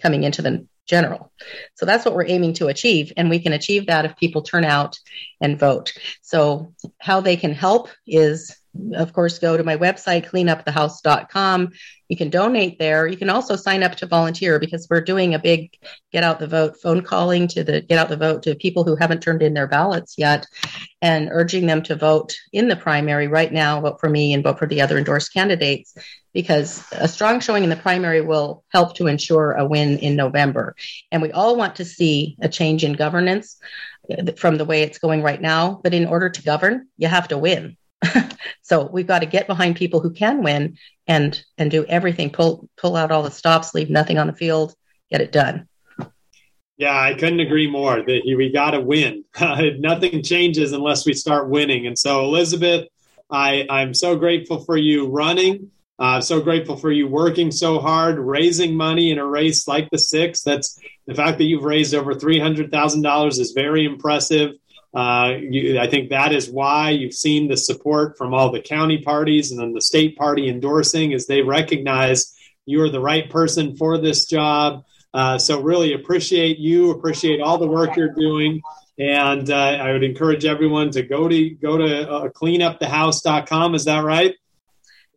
coming 0.00 0.24
into 0.24 0.42
the 0.42 0.66
general. 0.86 1.32
So 1.74 1.86
that's 1.86 2.04
what 2.04 2.14
we're 2.14 2.26
aiming 2.26 2.54
to 2.54 2.68
achieve. 2.68 3.12
And 3.16 3.30
we 3.30 3.38
can 3.38 3.52
achieve 3.52 3.86
that 3.86 4.04
if 4.04 4.16
people 4.16 4.42
turn 4.42 4.64
out 4.64 4.98
and 5.40 5.58
vote. 5.58 5.92
So, 6.22 6.74
how 6.98 7.20
they 7.20 7.36
can 7.36 7.52
help 7.52 7.88
is 8.06 8.56
of 8.94 9.12
course, 9.12 9.38
go 9.38 9.56
to 9.56 9.64
my 9.64 9.76
website, 9.76 10.28
cleanupthehouse.com. 10.28 11.70
You 12.08 12.16
can 12.16 12.30
donate 12.30 12.78
there. 12.78 13.06
You 13.06 13.16
can 13.16 13.30
also 13.30 13.56
sign 13.56 13.82
up 13.82 13.96
to 13.96 14.06
volunteer 14.06 14.58
because 14.58 14.86
we're 14.88 15.02
doing 15.02 15.34
a 15.34 15.38
big 15.38 15.76
get 16.10 16.24
out 16.24 16.38
the 16.38 16.46
vote 16.46 16.76
phone 16.82 17.02
calling 17.02 17.48
to 17.48 17.64
the 17.64 17.82
get 17.82 17.98
out 17.98 18.08
the 18.08 18.16
vote 18.16 18.42
to 18.44 18.54
people 18.54 18.84
who 18.84 18.96
haven't 18.96 19.22
turned 19.22 19.42
in 19.42 19.54
their 19.54 19.66
ballots 19.66 20.14
yet 20.16 20.46
and 21.00 21.28
urging 21.32 21.66
them 21.66 21.82
to 21.82 21.96
vote 21.96 22.34
in 22.52 22.68
the 22.68 22.76
primary 22.76 23.28
right 23.28 23.52
now, 23.52 23.80
vote 23.80 24.00
for 24.00 24.08
me 24.08 24.32
and 24.32 24.44
vote 24.44 24.58
for 24.58 24.66
the 24.66 24.80
other 24.80 24.98
endorsed 24.98 25.32
candidates 25.32 25.94
because 26.32 26.84
a 26.92 27.08
strong 27.08 27.40
showing 27.40 27.64
in 27.64 27.70
the 27.70 27.76
primary 27.76 28.20
will 28.20 28.64
help 28.68 28.96
to 28.96 29.06
ensure 29.06 29.52
a 29.52 29.66
win 29.66 29.98
in 29.98 30.16
November. 30.16 30.74
And 31.10 31.20
we 31.20 31.32
all 31.32 31.56
want 31.56 31.76
to 31.76 31.84
see 31.84 32.36
a 32.40 32.48
change 32.48 32.84
in 32.84 32.94
governance 32.94 33.58
uh, 34.10 34.32
from 34.36 34.56
the 34.56 34.64
way 34.64 34.82
it's 34.82 34.98
going 34.98 35.22
right 35.22 35.40
now. 35.40 35.80
But 35.82 35.92
in 35.92 36.06
order 36.06 36.30
to 36.30 36.42
govern, 36.42 36.88
you 36.96 37.08
have 37.08 37.28
to 37.28 37.38
win. 37.38 37.76
so 38.62 38.86
we've 38.86 39.06
got 39.06 39.20
to 39.20 39.26
get 39.26 39.46
behind 39.46 39.76
people 39.76 40.00
who 40.00 40.10
can 40.10 40.42
win 40.42 40.76
and 41.06 41.44
and 41.58 41.70
do 41.70 41.84
everything. 41.84 42.30
Pull 42.30 42.68
pull 42.76 42.96
out 42.96 43.10
all 43.10 43.22
the 43.22 43.30
stops 43.30 43.74
leave 43.74 43.90
nothing 43.90 44.18
on 44.18 44.26
the 44.26 44.32
field 44.32 44.74
get 45.12 45.20
it 45.20 45.30
done. 45.30 45.68
Yeah 46.78 46.98
i 46.98 47.14
couldn't 47.14 47.40
agree 47.40 47.70
more 47.70 47.96
that 48.02 48.22
we 48.24 48.50
got 48.50 48.72
to 48.72 48.80
win. 48.80 49.24
Nothing 49.40 50.22
changes 50.22 50.72
unless 50.72 51.06
we 51.06 51.12
start 51.12 51.48
winning. 51.48 51.86
And 51.86 51.98
so 51.98 52.24
elizabeth 52.24 52.88
i 53.30 53.66
i'm 53.70 53.94
so 53.94 54.16
grateful 54.16 54.64
for 54.64 54.76
you 54.76 55.08
running. 55.08 55.70
Uh, 55.98 56.20
so 56.20 56.40
grateful 56.40 56.76
for 56.76 56.90
you 56.90 57.06
working 57.06 57.52
so 57.52 57.78
hard 57.78 58.18
raising 58.18 58.74
money 58.74 59.12
in 59.12 59.18
a 59.18 59.24
race 59.24 59.68
like 59.68 59.88
the 59.90 59.98
six. 59.98 60.42
That's 60.42 60.80
the 61.06 61.14
fact 61.14 61.38
that 61.38 61.44
you've 61.44 61.62
raised 61.62 61.94
over 61.94 62.14
$300000 62.14 63.28
is 63.38 63.52
very 63.52 63.84
impressive 63.84 64.52
uh, 64.94 65.36
you, 65.40 65.78
I 65.78 65.86
think 65.86 66.10
that 66.10 66.32
is 66.32 66.50
why 66.50 66.90
you've 66.90 67.14
seen 67.14 67.48
the 67.48 67.56
support 67.56 68.18
from 68.18 68.34
all 68.34 68.52
the 68.52 68.60
county 68.60 68.98
parties 68.98 69.50
and 69.50 69.60
then 69.60 69.72
the 69.72 69.80
state 69.80 70.16
party 70.16 70.48
endorsing 70.48 71.14
as 71.14 71.26
they 71.26 71.40
recognize 71.40 72.34
you 72.66 72.82
are 72.82 72.90
the 72.90 73.00
right 73.00 73.28
person 73.30 73.76
for 73.76 73.98
this 73.98 74.26
job. 74.26 74.84
Uh, 75.14 75.38
so 75.38 75.60
really 75.60 75.94
appreciate 75.94 76.58
you, 76.58 76.90
appreciate 76.90 77.40
all 77.40 77.58
the 77.58 77.66
work 77.66 77.96
you're 77.96 78.14
doing. 78.14 78.60
And 78.98 79.50
uh, 79.50 79.56
I 79.56 79.92
would 79.92 80.04
encourage 80.04 80.44
everyone 80.44 80.90
to 80.90 81.02
go 81.02 81.26
to 81.26 81.50
go 81.50 81.78
to 81.78 82.10
uh, 82.10 82.28
cleanupthehouse.com. 82.28 83.74
Is 83.74 83.86
that 83.86 84.04
right? 84.04 84.34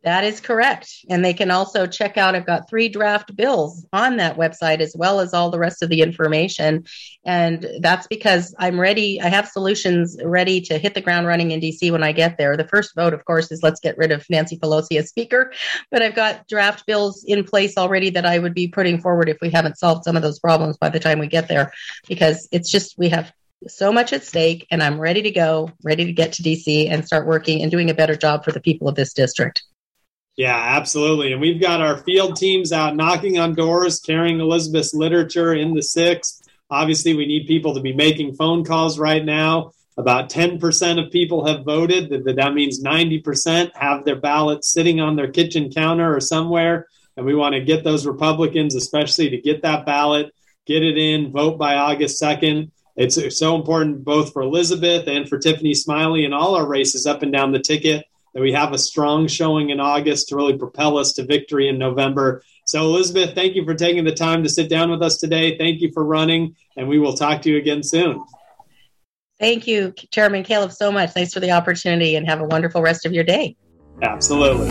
That 0.04 0.22
is 0.22 0.40
correct. 0.40 1.04
And 1.10 1.24
they 1.24 1.34
can 1.34 1.50
also 1.50 1.84
check 1.84 2.16
out, 2.16 2.36
I've 2.36 2.46
got 2.46 2.68
three 2.68 2.88
draft 2.88 3.34
bills 3.34 3.84
on 3.92 4.18
that 4.18 4.36
website 4.36 4.78
as 4.78 4.94
well 4.96 5.18
as 5.18 5.34
all 5.34 5.50
the 5.50 5.58
rest 5.58 5.82
of 5.82 5.88
the 5.88 6.00
information. 6.00 6.84
And 7.24 7.66
that's 7.80 8.06
because 8.06 8.54
I'm 8.56 8.78
ready. 8.78 9.20
I 9.20 9.28
have 9.28 9.48
solutions 9.48 10.16
ready 10.22 10.60
to 10.60 10.78
hit 10.78 10.94
the 10.94 11.00
ground 11.00 11.26
running 11.26 11.50
in 11.50 11.60
DC 11.60 11.90
when 11.90 12.04
I 12.04 12.12
get 12.12 12.38
there. 12.38 12.56
The 12.56 12.68
first 12.68 12.94
vote, 12.94 13.14
of 13.14 13.24
course, 13.24 13.50
is 13.50 13.64
let's 13.64 13.80
get 13.80 13.98
rid 13.98 14.12
of 14.12 14.24
Nancy 14.30 14.56
Pelosi 14.56 14.96
as 14.96 15.08
Speaker. 15.08 15.52
But 15.90 16.02
I've 16.02 16.14
got 16.14 16.46
draft 16.46 16.86
bills 16.86 17.24
in 17.26 17.42
place 17.42 17.76
already 17.76 18.10
that 18.10 18.26
I 18.26 18.38
would 18.38 18.54
be 18.54 18.68
putting 18.68 19.00
forward 19.00 19.28
if 19.28 19.38
we 19.40 19.50
haven't 19.50 19.78
solved 19.78 20.04
some 20.04 20.14
of 20.14 20.22
those 20.22 20.38
problems 20.38 20.76
by 20.76 20.88
the 20.88 21.00
time 21.00 21.18
we 21.18 21.26
get 21.26 21.48
there, 21.48 21.72
because 22.06 22.48
it's 22.52 22.70
just, 22.70 22.96
we 22.96 23.08
have 23.08 23.32
so 23.66 23.90
much 23.90 24.12
at 24.12 24.22
stake 24.22 24.68
and 24.70 24.84
I'm 24.84 25.00
ready 25.00 25.22
to 25.22 25.32
go, 25.32 25.72
ready 25.82 26.04
to 26.04 26.12
get 26.12 26.34
to 26.34 26.44
DC 26.44 26.88
and 26.88 27.04
start 27.04 27.26
working 27.26 27.62
and 27.62 27.72
doing 27.72 27.90
a 27.90 27.94
better 27.94 28.14
job 28.14 28.44
for 28.44 28.52
the 28.52 28.60
people 28.60 28.88
of 28.88 28.94
this 28.94 29.12
district. 29.12 29.64
Yeah, 30.36 30.54
absolutely. 30.54 31.32
And 31.32 31.40
we've 31.40 31.60
got 31.60 31.80
our 31.80 31.96
field 31.98 32.36
teams 32.36 32.70
out 32.70 32.94
knocking 32.94 33.38
on 33.38 33.54
doors, 33.54 34.00
carrying 34.00 34.38
Elizabeth's 34.38 34.92
literature 34.92 35.54
in 35.54 35.72
the 35.72 35.82
sixth. 35.82 36.46
Obviously, 36.68 37.14
we 37.14 37.24
need 37.26 37.46
people 37.46 37.74
to 37.74 37.80
be 37.80 37.94
making 37.94 38.34
phone 38.34 38.62
calls 38.62 38.98
right 38.98 39.24
now. 39.24 39.72
About 39.96 40.28
10% 40.28 41.02
of 41.02 41.10
people 41.10 41.46
have 41.46 41.64
voted. 41.64 42.10
That 42.10 42.52
means 42.52 42.84
90% 42.84 43.74
have 43.74 44.04
their 44.04 44.20
ballots 44.20 44.70
sitting 44.70 45.00
on 45.00 45.16
their 45.16 45.30
kitchen 45.30 45.70
counter 45.70 46.14
or 46.14 46.20
somewhere. 46.20 46.86
And 47.16 47.24
we 47.24 47.34
want 47.34 47.54
to 47.54 47.64
get 47.64 47.82
those 47.82 48.06
Republicans, 48.06 48.74
especially 48.74 49.30
to 49.30 49.40
get 49.40 49.62
that 49.62 49.86
ballot, 49.86 50.34
get 50.66 50.82
it 50.82 50.98
in, 50.98 51.32
vote 51.32 51.56
by 51.56 51.76
August 51.76 52.22
2nd. 52.22 52.70
It's 52.94 53.38
so 53.38 53.56
important 53.56 54.04
both 54.04 54.34
for 54.34 54.42
Elizabeth 54.42 55.08
and 55.08 55.26
for 55.26 55.38
Tiffany 55.38 55.72
Smiley 55.72 56.26
and 56.26 56.34
all 56.34 56.56
our 56.56 56.66
races 56.66 57.06
up 57.06 57.22
and 57.22 57.32
down 57.32 57.52
the 57.52 57.58
ticket 57.58 58.04
that 58.36 58.42
we 58.42 58.52
have 58.52 58.74
a 58.74 58.78
strong 58.78 59.26
showing 59.26 59.70
in 59.70 59.80
August 59.80 60.28
to 60.28 60.36
really 60.36 60.58
propel 60.58 60.98
us 60.98 61.14
to 61.14 61.24
victory 61.24 61.68
in 61.68 61.78
November. 61.78 62.42
So, 62.66 62.82
Elizabeth, 62.82 63.34
thank 63.34 63.54
you 63.54 63.64
for 63.64 63.72
taking 63.72 64.04
the 64.04 64.12
time 64.12 64.42
to 64.42 64.48
sit 64.50 64.68
down 64.68 64.90
with 64.90 65.02
us 65.02 65.16
today. 65.16 65.56
Thank 65.56 65.80
you 65.80 65.90
for 65.90 66.04
running, 66.04 66.54
and 66.76 66.86
we 66.86 66.98
will 66.98 67.14
talk 67.14 67.40
to 67.42 67.50
you 67.50 67.56
again 67.56 67.82
soon. 67.82 68.22
Thank 69.40 69.66
you, 69.66 69.94
Chairman 70.10 70.42
Caleb, 70.42 70.72
so 70.72 70.92
much. 70.92 71.12
Thanks 71.12 71.32
for 71.32 71.40
the 71.40 71.52
opportunity, 71.52 72.16
and 72.16 72.28
have 72.28 72.42
a 72.42 72.46
wonderful 72.46 72.82
rest 72.82 73.06
of 73.06 73.14
your 73.14 73.24
day. 73.24 73.56
Absolutely. 74.02 74.68